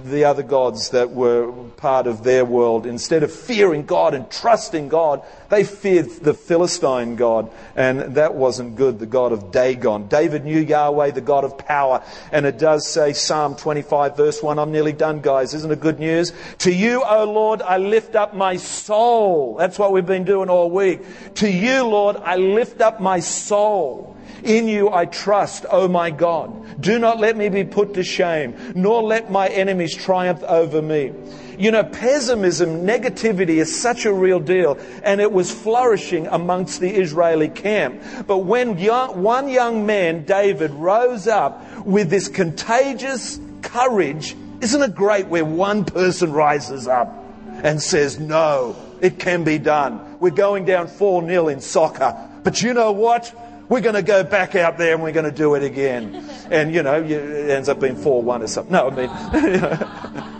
the 0.09 0.25
other 0.25 0.43
gods 0.43 0.89
that 0.89 1.11
were 1.11 1.51
part 1.77 2.07
of 2.07 2.23
their 2.23 2.43
world. 2.45 2.85
Instead 2.85 3.23
of 3.23 3.31
fearing 3.31 3.85
God 3.85 4.13
and 4.13 4.29
trusting 4.29 4.89
God, 4.89 5.23
they 5.49 5.63
feared 5.63 6.09
the 6.21 6.33
Philistine 6.33 7.15
God, 7.15 7.49
and 7.75 8.15
that 8.15 8.35
wasn't 8.35 8.75
good, 8.75 8.99
the 8.99 9.05
God 9.05 9.31
of 9.31 9.51
Dagon. 9.51 10.07
David 10.07 10.45
knew 10.45 10.59
Yahweh, 10.59 11.11
the 11.11 11.21
God 11.21 11.43
of 11.43 11.57
power, 11.57 12.03
and 12.31 12.45
it 12.45 12.59
does 12.59 12.87
say, 12.87 13.13
Psalm 13.13 13.55
25, 13.55 14.15
verse 14.15 14.43
1, 14.43 14.59
I'm 14.59 14.71
nearly 14.71 14.93
done, 14.93 15.21
guys. 15.21 15.53
Isn't 15.53 15.71
it 15.71 15.79
good 15.79 15.99
news? 15.99 16.33
To 16.59 16.71
you, 16.73 17.03
O 17.03 17.23
Lord, 17.23 17.61
I 17.61 17.77
lift 17.77 18.15
up 18.15 18.33
my 18.33 18.57
soul. 18.57 19.55
That's 19.55 19.79
what 19.79 19.91
we've 19.91 20.05
been 20.05 20.25
doing 20.25 20.49
all 20.49 20.69
week. 20.69 21.01
To 21.35 21.49
you, 21.49 21.83
Lord, 21.83 22.17
I 22.17 22.35
lift 22.35 22.81
up 22.81 22.99
my 22.99 23.19
soul. 23.19 24.15
In 24.43 24.67
you 24.67 24.91
I 24.91 25.05
trust, 25.05 25.65
O 25.69 25.87
my 25.87 26.11
God. 26.11 26.81
Do 26.81 26.99
not 26.99 27.19
let 27.19 27.35
me 27.35 27.49
be 27.49 27.63
put 27.63 27.95
to 27.95 28.03
shame, 28.03 28.55
nor 28.75 29.01
let 29.01 29.31
my 29.31 29.47
enemies 29.47 29.95
triumph 29.95 30.43
over 30.43 30.81
me. 30.81 31.13
You 31.57 31.71
know, 31.71 31.83
pessimism, 31.83 32.85
negativity 32.85 33.57
is 33.57 33.81
such 33.81 34.05
a 34.05 34.13
real 34.13 34.39
deal, 34.39 34.77
and 35.03 35.19
it 35.19 35.29
was 35.29 35.51
flourishing 35.51 36.27
amongst 36.27 36.79
the 36.79 36.89
Israeli 36.89 37.49
camp. 37.49 38.01
But 38.25 38.39
when 38.39 38.77
young, 38.77 39.21
one 39.21 39.49
young 39.49 39.85
man, 39.85 40.23
David, 40.23 40.71
rose 40.71 41.27
up 41.27 41.85
with 41.85 42.09
this 42.09 42.29
contagious 42.29 43.41
courage, 43.61 44.37
isn't 44.61 44.81
it 44.81 44.95
great 44.95 45.27
where 45.27 45.43
one 45.43 45.83
person 45.83 46.31
rises 46.31 46.87
up 46.87 47.13
and 47.61 47.81
says, 47.81 48.19
No, 48.19 48.77
it 49.01 49.19
can 49.19 49.43
be 49.43 49.57
done. 49.57 50.17
We're 50.19 50.29
going 50.29 50.63
down 50.63 50.87
4 50.87 51.27
0 51.27 51.47
in 51.49 51.59
soccer. 51.59 52.15
But 52.43 52.61
you 52.61 52.73
know 52.73 52.93
what? 52.93 53.33
We're 53.69 53.81
going 53.81 53.95
to 53.95 54.01
go 54.01 54.23
back 54.23 54.55
out 54.55 54.77
there 54.77 54.95
and 54.95 55.03
we're 55.03 55.11
going 55.11 55.25
to 55.25 55.31
do 55.31 55.53
it 55.55 55.63
again. 55.63 56.27
And, 56.49 56.73
you 56.73 56.81
know, 56.81 57.03
it 57.03 57.49
ends 57.49 57.69
up 57.69 57.79
being 57.79 57.95
4 57.95 58.21
1 58.21 58.41
or 58.41 58.47
something. 58.47 58.73
No, 58.73 58.89
I 58.89 58.95
mean. 58.95 60.35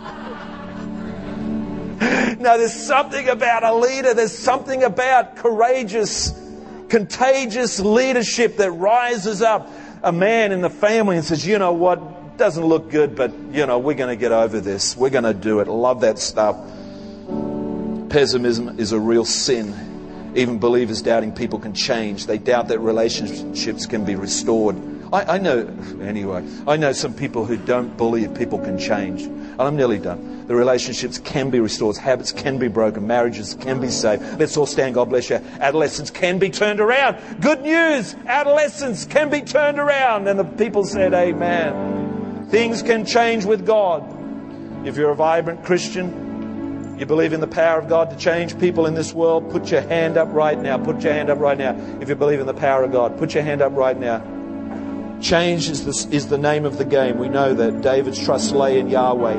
No, 2.40 2.56
there's 2.56 2.72
something 2.72 3.28
about 3.28 3.64
a 3.64 3.74
leader. 3.74 4.14
There's 4.14 4.36
something 4.36 4.82
about 4.82 5.36
courageous, 5.36 6.32
contagious 6.88 7.78
leadership 7.78 8.56
that 8.56 8.70
rises 8.70 9.42
up 9.42 9.70
a 10.02 10.10
man 10.10 10.50
in 10.50 10.62
the 10.62 10.70
family 10.70 11.16
and 11.18 11.24
says, 11.24 11.46
you 11.46 11.58
know 11.58 11.74
what, 11.74 12.38
doesn't 12.38 12.64
look 12.64 12.90
good, 12.90 13.14
but, 13.14 13.30
you 13.52 13.66
know, 13.66 13.78
we're 13.78 13.94
going 13.94 14.08
to 14.08 14.16
get 14.16 14.32
over 14.32 14.58
this. 14.58 14.96
We're 14.96 15.10
going 15.10 15.24
to 15.24 15.34
do 15.34 15.60
it. 15.60 15.68
Love 15.68 16.00
that 16.00 16.18
stuff. 16.18 16.56
Pessimism 18.08 18.80
is 18.80 18.92
a 18.92 18.98
real 18.98 19.26
sin. 19.26 19.89
Even 20.34 20.58
believers 20.58 21.02
doubting 21.02 21.32
people 21.32 21.58
can 21.58 21.74
change. 21.74 22.26
They 22.26 22.38
doubt 22.38 22.68
that 22.68 22.78
relationships 22.78 23.86
can 23.86 24.04
be 24.04 24.14
restored. 24.14 24.76
I, 25.12 25.34
I 25.34 25.38
know, 25.38 25.68
anyway, 26.00 26.46
I 26.68 26.76
know 26.76 26.92
some 26.92 27.14
people 27.14 27.44
who 27.44 27.56
don't 27.56 27.96
believe 27.96 28.34
people 28.34 28.58
can 28.58 28.78
change. 28.78 29.22
And 29.22 29.60
I'm 29.60 29.76
nearly 29.76 29.98
done. 29.98 30.46
The 30.46 30.54
relationships 30.54 31.18
can 31.18 31.50
be 31.50 31.60
restored, 31.60 31.96
habits 31.96 32.32
can 32.32 32.58
be 32.58 32.68
broken, 32.68 33.06
marriages 33.06 33.54
can 33.54 33.80
be 33.80 33.88
saved. 33.88 34.22
Let's 34.38 34.56
all 34.56 34.66
stand, 34.66 34.94
God 34.94 35.08
bless 35.08 35.30
you. 35.30 35.36
Adolescence 35.60 36.10
can 36.10 36.38
be 36.38 36.50
turned 36.50 36.80
around. 36.80 37.40
Good 37.40 37.62
news, 37.62 38.16
adolescence 38.26 39.04
can 39.04 39.30
be 39.30 39.42
turned 39.42 39.78
around. 39.78 40.26
And 40.26 40.38
the 40.38 40.44
people 40.44 40.84
said, 40.84 41.14
Amen. 41.14 42.48
Things 42.48 42.82
can 42.82 43.04
change 43.04 43.44
with 43.44 43.64
God. 43.64 44.16
If 44.84 44.96
you're 44.96 45.10
a 45.10 45.16
vibrant 45.16 45.64
Christian, 45.64 46.29
you 47.00 47.06
believe 47.06 47.32
in 47.32 47.40
the 47.40 47.46
power 47.46 47.78
of 47.78 47.88
God 47.88 48.10
to 48.10 48.16
change 48.16 48.58
people 48.60 48.84
in 48.84 48.92
this 48.92 49.14
world, 49.14 49.50
put 49.50 49.70
your 49.70 49.80
hand 49.80 50.18
up 50.18 50.28
right 50.32 50.58
now. 50.58 50.76
Put 50.76 51.00
your 51.00 51.14
hand 51.14 51.30
up 51.30 51.38
right 51.38 51.56
now. 51.56 51.74
If 51.98 52.10
you 52.10 52.14
believe 52.14 52.40
in 52.40 52.46
the 52.46 52.52
power 52.52 52.84
of 52.84 52.92
God, 52.92 53.18
put 53.18 53.32
your 53.32 53.42
hand 53.42 53.62
up 53.62 53.72
right 53.74 53.98
now. 53.98 54.22
Change 55.22 55.70
is 55.70 55.86
the, 55.86 56.14
is 56.14 56.28
the 56.28 56.36
name 56.36 56.66
of 56.66 56.76
the 56.76 56.84
game. 56.84 57.18
We 57.18 57.30
know 57.30 57.54
that 57.54 57.80
David's 57.80 58.22
trust 58.22 58.52
lay 58.52 58.78
in 58.78 58.90
Yahweh, 58.90 59.38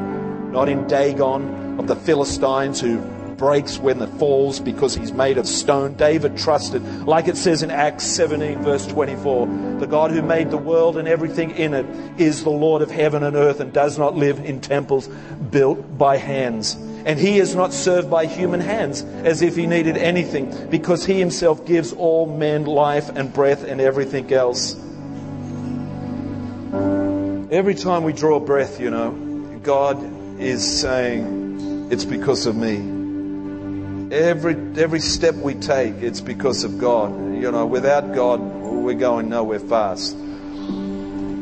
not 0.51 0.69
in 0.69 0.87
Dagon 0.87 1.79
of 1.79 1.85
the 1.85 1.95
Philistines 1.95 2.81
who 2.81 2.99
breaks 3.37 3.77
when 3.77 4.01
it 4.01 4.09
falls 4.17 4.59
because 4.59 4.95
he's 4.95 5.13
made 5.13 5.37
of 5.37 5.47
stone. 5.47 5.93
David 5.93 6.37
trusted, 6.37 6.83
like 7.05 7.27
it 7.27 7.37
says 7.37 7.61
in 7.61 7.69
Acts 7.69 8.05
17, 8.05 8.61
verse 8.63 8.87
24, 8.87 9.77
the 9.79 9.87
God 9.87 10.09
who 10.09 10.23
made 10.23 10.49
the 10.49 10.57
world 10.57 10.97
and 10.97 11.07
everything 11.07 11.51
in 11.51 11.75
it 11.75 11.85
is 12.19 12.43
the 12.43 12.49
Lord 12.49 12.81
of 12.81 12.89
heaven 12.89 13.21
and 13.21 13.35
earth 13.35 13.59
and 13.59 13.71
does 13.71 13.99
not 13.99 14.15
live 14.15 14.39
in 14.39 14.61
temples 14.61 15.07
built 15.51 15.97
by 15.97 16.17
hands. 16.17 16.75
And 17.05 17.19
he 17.19 17.39
is 17.39 17.55
not 17.55 17.73
served 17.73 18.09
by 18.09 18.25
human 18.25 18.59
hands 18.59 19.01
as 19.01 19.41
if 19.41 19.55
he 19.55 19.67
needed 19.67 19.97
anything, 19.97 20.69
because 20.69 21.05
he 21.05 21.19
himself 21.19 21.65
gives 21.65 21.93
all 21.93 22.25
men 22.25 22.65
life 22.65 23.09
and 23.09 23.33
breath 23.33 23.63
and 23.63 23.81
everything 23.81 24.31
else. 24.31 24.75
Every 27.51 27.75
time 27.75 28.03
we 28.03 28.13
draw 28.13 28.39
breath, 28.39 28.79
you 28.79 28.89
know, 28.89 29.11
God 29.63 30.01
is 30.39 30.79
saying, 30.81 31.89
It's 31.91 32.05
because 32.05 32.45
of 32.45 32.55
me. 32.55 32.77
Every, 34.15 34.55
every 34.81 34.99
step 34.99 35.35
we 35.35 35.55
take, 35.55 35.95
it's 35.95 36.21
because 36.21 36.63
of 36.63 36.79
God. 36.79 37.11
You 37.35 37.51
know, 37.51 37.65
without 37.65 38.13
God, 38.13 38.39
we're 38.39 38.93
going 38.93 39.29
nowhere 39.29 39.59
fast. 39.59 40.15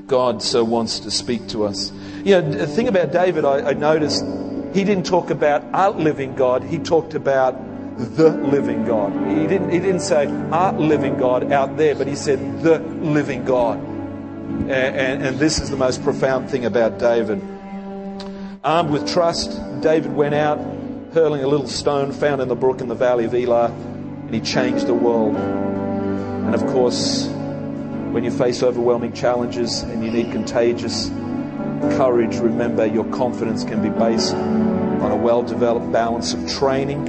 God 0.08 0.42
so 0.42 0.64
wants 0.64 1.00
to 1.02 1.12
speak 1.12 1.48
to 1.50 1.66
us. 1.66 1.92
You 2.24 2.42
know, 2.42 2.52
the 2.52 2.68
thing 2.68 2.88
about 2.88 3.12
David, 3.12 3.46
I, 3.46 3.70
I 3.70 3.74
noticed 3.74 4.26
he 4.74 4.84
didn't 4.84 5.06
talk 5.06 5.30
about 5.30 5.64
our 5.74 5.92
living 5.92 6.36
God, 6.36 6.64
he 6.64 6.78
talked 6.78 7.16
about 7.16 7.56
the 7.98 8.30
living 8.30 8.86
God. 8.86 9.12
He 9.30 9.46
didn't, 9.48 9.72
he 9.72 9.80
didn't 9.80 10.02
say 10.02 10.28
our 10.52 10.74
living 10.74 11.18
God 11.18 11.52
out 11.52 11.76
there, 11.76 11.96
but 11.96 12.08
he 12.08 12.16
said 12.16 12.62
the 12.62 12.80
living 12.80 13.44
God. 13.46 13.78
And, 13.78 14.72
and, 14.72 15.24
and 15.26 15.40
this 15.40 15.60
is 15.60 15.70
the 15.70 15.78
most 15.78 16.04
profound 16.04 16.50
thing 16.50 16.66
about 16.66 16.98
David. 16.98 17.42
Armed 18.64 18.92
with 18.92 19.08
trust, 19.12 19.60
David 19.82 20.14
went 20.14 20.34
out 20.34 20.60
hurling 21.14 21.44
a 21.44 21.48
little 21.48 21.68
stone 21.68 22.12
found 22.12 22.42
in 22.42 22.48
the 22.48 22.56
brook 22.56 22.82
in 22.82 22.88
the 22.88 22.96
valley 22.96 23.26
of 23.26 23.34
Elah, 23.34 23.72
and 23.72 24.34
he 24.34 24.40
changed 24.40 24.88
the 24.88 24.94
world. 24.94 25.36
And 25.36 26.54
of 26.54 26.66
course, 26.68 27.28
when 27.28 28.24
you 28.24 28.32
face 28.32 28.64
overwhelming 28.64 29.14
challenges 29.14 29.82
and 29.82 30.04
you 30.04 30.12
need 30.12 30.32
contagious 30.32 31.10
courage, 31.98 32.38
remember 32.38 32.86
your 32.86 33.06
confidence 33.06 33.64
can 33.64 33.82
be 33.82 33.90
based 33.90 34.34
on 34.34 35.12
a 35.12 35.16
well 35.16 35.44
developed 35.44 35.92
balance 35.92 36.34
of 36.34 36.50
training, 36.50 37.06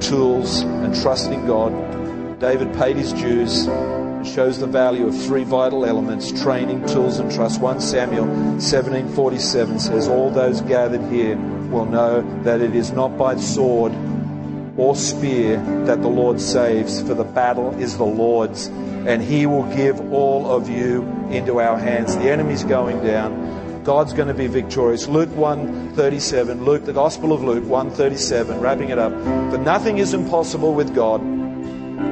tools, 0.00 0.62
and 0.62 0.94
trusting 0.94 1.46
God. 1.46 2.38
David 2.38 2.72
paid 2.74 2.96
his 2.96 3.12
dues 3.12 3.66
and 3.66 4.26
shows 4.26 4.58
the 4.58 4.66
value 4.66 5.06
of 5.06 5.16
three 5.24 5.44
vital 5.44 5.84
elements 5.84 6.32
training, 6.42 6.86
tools, 6.86 7.18
and 7.18 7.32
trust. 7.32 7.60
1 7.60 7.80
Samuel 7.80 8.26
17:47 8.58 9.80
says, 9.80 10.08
All 10.08 10.30
those 10.30 10.60
gathered 10.62 11.02
here 11.10 11.36
will 11.70 11.86
know 11.86 12.22
that 12.42 12.60
it 12.60 12.74
is 12.74 12.92
not 12.92 13.16
by 13.16 13.36
sword 13.36 13.92
or 14.76 14.94
spear 14.94 15.56
that 15.86 16.02
the 16.02 16.08
Lord 16.08 16.40
saves, 16.40 17.00
for 17.02 17.14
the 17.14 17.24
battle 17.24 17.74
is 17.80 17.96
the 17.96 18.04
Lord's, 18.04 18.66
and 18.66 19.22
He 19.22 19.46
will 19.46 19.64
give 19.74 20.12
all 20.12 20.50
of 20.50 20.68
you 20.68 21.02
into 21.30 21.60
our 21.60 21.78
hands. 21.78 22.14
The 22.16 22.30
enemy's 22.30 22.64
going 22.64 23.02
down. 23.02 23.32
God's 23.86 24.12
going 24.12 24.26
to 24.26 24.34
be 24.34 24.48
victorious. 24.48 25.06
Luke 25.06 25.28
1:37, 25.36 26.64
Luke, 26.64 26.84
the 26.84 26.92
Gospel 26.92 27.32
of 27.32 27.44
Luke 27.44 27.62
1:37, 27.62 28.60
wrapping 28.60 28.88
it 28.88 28.98
up. 28.98 29.12
For 29.52 29.58
nothing 29.58 29.98
is 29.98 30.12
impossible 30.12 30.74
with 30.74 30.92
God. 30.92 31.22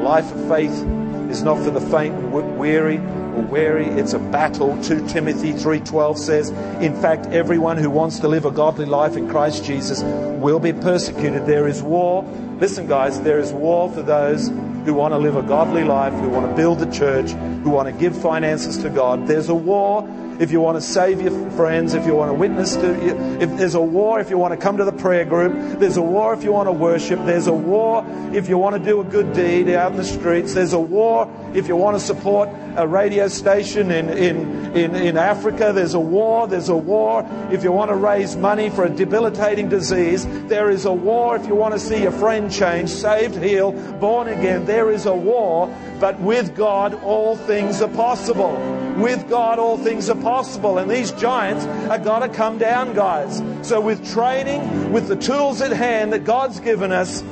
Life 0.01 0.33
of 0.33 0.49
faith 0.49 0.87
is 1.31 1.43
not 1.43 1.59
for 1.59 1.73
the 1.73 1.81
faint 1.81 2.15
and 2.15 2.57
weary 2.57 2.99
or 2.99 3.43
weary. 3.43 3.87
It's 3.87 4.13
a 4.13 4.21
battle. 4.21 4.79
2 4.85 5.09
Timothy 5.09 5.53
3:12 5.53 6.17
says, 6.17 6.51
"In 6.81 6.95
fact, 6.95 7.27
everyone 7.33 7.77
who 7.77 7.91
wants 7.91 8.21
to 8.21 8.29
live 8.29 8.45
a 8.45 8.53
godly 8.53 8.87
life 8.87 9.17
in 9.17 9.29
Christ 9.29 9.65
Jesus 9.65 10.05
will 10.39 10.61
be 10.61 10.73
persecuted. 10.73 11.45
There 11.45 11.67
is 11.67 11.83
war. 11.83 12.25
Listen, 12.61 12.87
guys, 12.87 13.21
there 13.23 13.41
is 13.41 13.53
war 13.53 13.91
for 13.91 14.03
those 14.03 14.49
who 14.85 14.95
want 14.95 15.13
to 15.13 15.19
live 15.19 15.35
a 15.35 15.43
godly 15.43 15.83
life, 15.83 16.13
who 16.21 16.29
want 16.29 16.49
to 16.49 16.55
build 16.55 16.79
the 16.79 16.93
church, 16.93 17.33
who 17.65 17.71
want 17.71 17.89
to 17.89 17.93
give 17.93 18.15
finances 18.15 18.79
to 18.79 18.91
God. 18.91 19.27
There's 19.27 19.49
a 19.49 19.55
war 19.57 20.07
if 20.41 20.51
you 20.51 20.61
want 20.61 20.77
to 20.77 20.81
save 20.81 21.21
your 21.21 21.51
friends, 21.53 21.95
if 21.95 22.07
you 22.07 22.15
want 22.15 22.31
to 22.31 22.35
witness 22.35 22.75
to, 22.77 23.41
if 23.41 23.57
there's 23.57 23.75
a 23.75 23.81
war, 23.81 24.21
if 24.21 24.31
you 24.31 24.39
want 24.39 24.53
to 24.53 24.57
come 24.57 24.77
to 24.79 24.85
the 24.85 24.93
prayer 24.93 25.25
group, 25.25 25.79
there's 25.79 25.97
a 25.97 26.03
war 26.03 26.35
if 26.35 26.43
you 26.43 26.53
want 26.53 26.69
to 26.69 26.73
worship, 26.73 27.19
there's 27.25 27.47
a 27.47 27.53
war 27.53 28.05
if 28.33 28.49
you 28.49 28.59
want 28.59 28.77
to 28.77 28.83
do 28.83 29.01
a 29.01 29.05
good 29.05 29.33
deed 29.33 29.69
out 29.71 29.93
in 29.93 29.97
the 29.97 30.05
streets, 30.05 30.55
there's 30.55 30.73
a 30.73 30.79
war 30.79 31.31
if 31.55 31.69
you 31.69 31.77
want 31.77 31.97
to 31.97 32.05
support 32.05 32.49
a 32.77 32.87
radio 32.87 33.29
station 33.29 33.91
in, 33.91 34.09
in, 34.11 34.77
in, 34.77 34.95
in 34.95 35.17
Africa, 35.17 35.73
there's 35.75 35.95
a 35.95 36.01
war, 36.01 36.47
there's 36.47 36.69
a 36.69 36.77
war 36.77 37.27
if 37.51 37.63
you 37.63 37.73
want 37.73 37.91
to 37.91 37.97
raise 37.97 38.37
money 38.37 38.71
for 38.71 38.85
a 38.85 38.91
debilitating 38.91 39.69
disease, 39.69 40.27
there 40.49 40.71
is 40.71 40.85
a 40.85 40.93
war 40.93 41.37
if 41.37 41.47
you 41.47 41.55
want 41.55 41.75
to 41.75 41.81
see 41.81 42.03
your 42.03 42.13
friend 42.13 42.53
change, 42.53 42.91
saved, 42.91 43.37
healed, 43.43 44.01
born 44.01 44.29
again, 44.29 44.65
there 44.65 44.91
is 44.91 45.07
a 45.07 45.15
war, 45.15 45.75
but 46.01 46.19
with 46.21 46.55
God 46.57 46.95
all 47.03 47.37
things 47.37 47.81
are 47.81 47.89
possible. 47.89 48.55
With 48.97 49.29
God 49.29 49.59
all 49.59 49.77
things 49.77 50.09
are 50.09 50.21
possible. 50.21 50.79
And 50.79 50.91
these 50.91 51.11
giants 51.13 51.65
are 51.91 51.99
got 51.99 52.21
to 52.21 52.29
come 52.29 52.59
down, 52.59 52.95
guys. 52.95 53.43
So 53.67 53.81
with 53.81 54.09
training, 54.13 54.93
with 54.93 55.09
the 55.09 55.17
tools 55.17 55.61
at 55.61 55.73
hand 55.73 56.13
that 56.13 56.25
God's 56.25 56.61
given 56.61 56.93
us, 56.93 57.23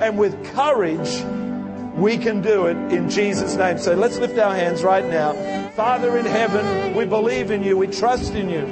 and 0.00 0.18
with 0.18 0.44
courage, 0.54 1.08
we 1.96 2.18
can 2.18 2.42
do 2.42 2.66
it 2.66 2.76
in 2.92 3.08
Jesus' 3.08 3.56
name. 3.56 3.78
So 3.78 3.94
let's 3.94 4.18
lift 4.18 4.38
our 4.38 4.54
hands 4.54 4.82
right 4.82 5.04
now. 5.04 5.70
Father 5.70 6.18
in 6.18 6.26
heaven, 6.26 6.94
we 6.94 7.06
believe 7.06 7.50
in 7.50 7.62
you. 7.62 7.76
We 7.76 7.86
trust 7.86 8.34
in 8.34 8.50
you. 8.50 8.64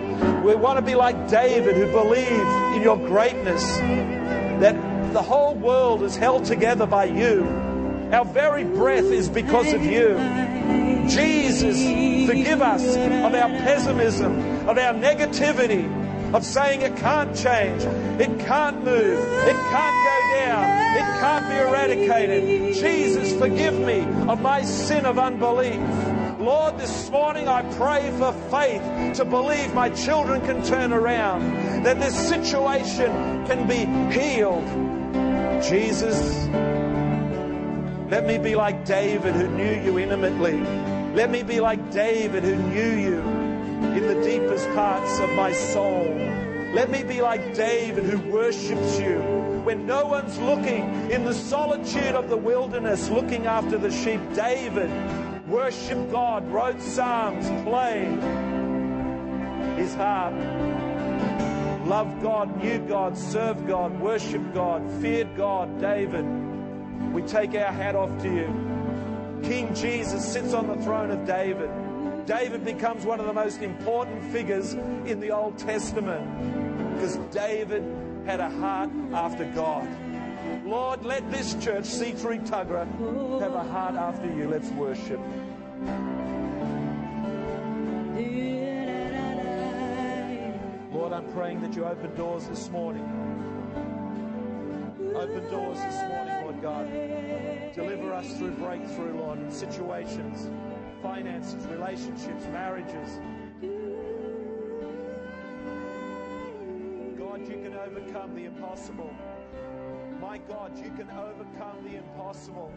We 0.45 0.55
want 0.55 0.79
to 0.79 0.83
be 0.83 0.95
like 0.95 1.29
David 1.29 1.77
who 1.77 1.91
believed 1.91 2.77
in 2.77 2.83
your 2.83 2.99
greatness, 2.99 3.79
that 3.79 5.13
the 5.15 5.23
whole 5.23 5.55
world 5.55 6.03
is 6.03 6.17
held 6.17 6.45
together 6.45 6.87
by 6.87 7.05
you. 7.05 7.45
Our 8.13 8.27
very 8.27 8.65
breath 8.65 9.05
is 9.05 9.31
because 9.31 9.73
of 9.73 9.83
you. 9.85 10.19
Jesus, 11.09 11.77
forgive 12.29 12.61
us 12.61 12.85
of 12.97 13.35
our 13.35 13.49
pessimism, 13.49 14.69
of 14.69 14.77
our 14.77 14.95
negativity, 14.95 16.35
of 16.35 16.45
saying 16.45 16.83
it 16.83 16.97
can't 16.97 17.35
change, 17.37 17.83
it 18.21 18.39
can't 18.47 18.85
move, 18.85 19.19
it 19.19 19.57
can't 19.71 20.04
it 20.35 21.20
can't 21.20 21.49
be 21.49 21.57
eradicated. 21.57 22.75
Jesus, 22.75 23.38
forgive 23.38 23.79
me 23.79 24.01
of 24.29 24.40
my 24.40 24.62
sin 24.62 25.07
of 25.07 25.18
unbelief. 25.18 25.81
Lord, 26.38 26.79
this 26.79 27.11
morning 27.11 27.49
I 27.49 27.62
pray 27.77 28.12
for 28.18 28.33
faith 28.51 29.16
to 29.16 29.25
believe 29.25 29.73
my 29.75 29.88
children 29.90 30.40
can 30.42 30.62
turn 30.62 30.92
around, 30.92 31.85
that 31.85 32.01
this 32.01 32.14
situation 32.29 33.47
can 33.47 33.66
be 33.66 33.87
healed. 34.12 34.64
Jesus, 35.62 36.47
let 38.11 38.27
me 38.27 38.38
be 38.38 38.55
like 38.55 38.85
David 38.85 39.35
who 39.35 39.49
knew 39.49 39.83
you 39.83 39.99
intimately. 39.99 40.61
Let 41.14 41.31
me 41.31 41.42
be 41.42 41.61
like 41.61 41.90
David 41.90 42.42
who 42.42 42.57
knew 42.57 42.92
you 43.01 43.20
in 43.94 44.07
the 44.07 44.23
deepest 44.23 44.68
parts 44.70 45.18
of 45.20 45.31
my 45.35 45.53
soul. 45.53 46.05
Let 46.75 46.90
me 46.90 47.05
be 47.05 47.23
like 47.23 47.55
David 47.55 48.05
who 48.05 48.18
worships 48.31 48.99
you 48.99 49.44
when 49.64 49.87
no 49.87 50.05
one's 50.05 50.38
looking 50.38 51.11
in 51.11 51.24
the 51.24 51.33
solitude 51.33 52.14
of 52.14 52.29
the 52.29 52.37
wilderness 52.37 53.09
looking 53.09 53.46
after 53.46 53.79
the 53.79 53.90
sheep. 53.90 54.20
David 54.35 54.90
worshiped 55.48 56.11
God, 56.12 56.46
wrote 56.53 56.81
psalms, 56.83 57.46
played 57.66 58.20
his 59.79 59.94
harp, 59.94 60.35
loved 61.87 62.22
God, 62.22 62.62
knew 62.62 62.79
God, 62.81 63.16
served 63.16 63.66
God, 63.66 63.98
worshiped 64.00 64.53
God, 64.53 64.83
feared 65.00 65.35
God. 65.35 65.81
David, 65.81 66.24
we 67.12 67.22
take 67.22 67.55
our 67.55 67.72
hat 67.72 67.96
off 67.96 68.11
to 68.22 68.29
you. 68.29 69.40
King 69.42 69.74
Jesus 69.74 70.24
sits 70.31 70.53
on 70.53 70.66
the 70.66 70.77
throne 70.85 71.11
of 71.11 71.27
David. 71.27 71.70
David 72.27 72.64
becomes 72.64 73.05
one 73.05 73.20
of 73.20 73.27
the 73.27 73.33
most 73.33 73.61
important 73.61 74.22
figures 74.31 74.74
in 74.74 75.20
the 75.20 75.31
Old 75.31 75.59
Testament 75.59 76.94
because 76.94 77.16
David 77.31 77.83
had 78.25 78.41
a 78.41 78.51
heart 78.51 78.91
after 79.13 79.45
God. 79.45 79.87
Lord, 80.65 81.05
let 81.05 81.31
this 81.31 81.55
church, 81.55 81.85
C3 81.85 82.47
Tuggerah, 82.47 83.41
have 83.41 83.55
a 83.55 83.65
heart 83.65 83.95
after 83.95 84.27
you. 84.27 84.49
Let's 84.49 84.71
worship. 84.71 85.21
Lord, 90.90 91.13
I'm 91.13 91.31
praying 91.33 91.61
that 91.61 91.75
you 91.77 91.85
open 91.85 92.15
doors 92.15 92.48
this 92.48 92.71
morning. 92.71 93.05
Open 95.15 95.51
doors 95.51 95.79
this 95.79 96.03
morning, 96.09 96.44
Lord 96.44 96.63
God. 96.63 96.90
Deliver 97.75 98.15
us 98.15 98.37
through 98.38 98.53
breakthrough, 98.53 99.19
Lord, 99.19 99.38
in 99.38 99.51
situations, 99.51 100.51
finances, 101.03 101.67
relationships, 101.67 102.46
marriages. 102.53 103.21
You 107.49 107.57
can 107.57 107.75
overcome 107.75 108.35
the 108.35 108.47
impossible. 108.47 109.15
My 110.19 110.38
God, 110.38 110.79
you 110.79 110.90
can 110.92 111.11
overcome 111.11 111.85
the 111.85 111.97
impossible. 111.99 112.73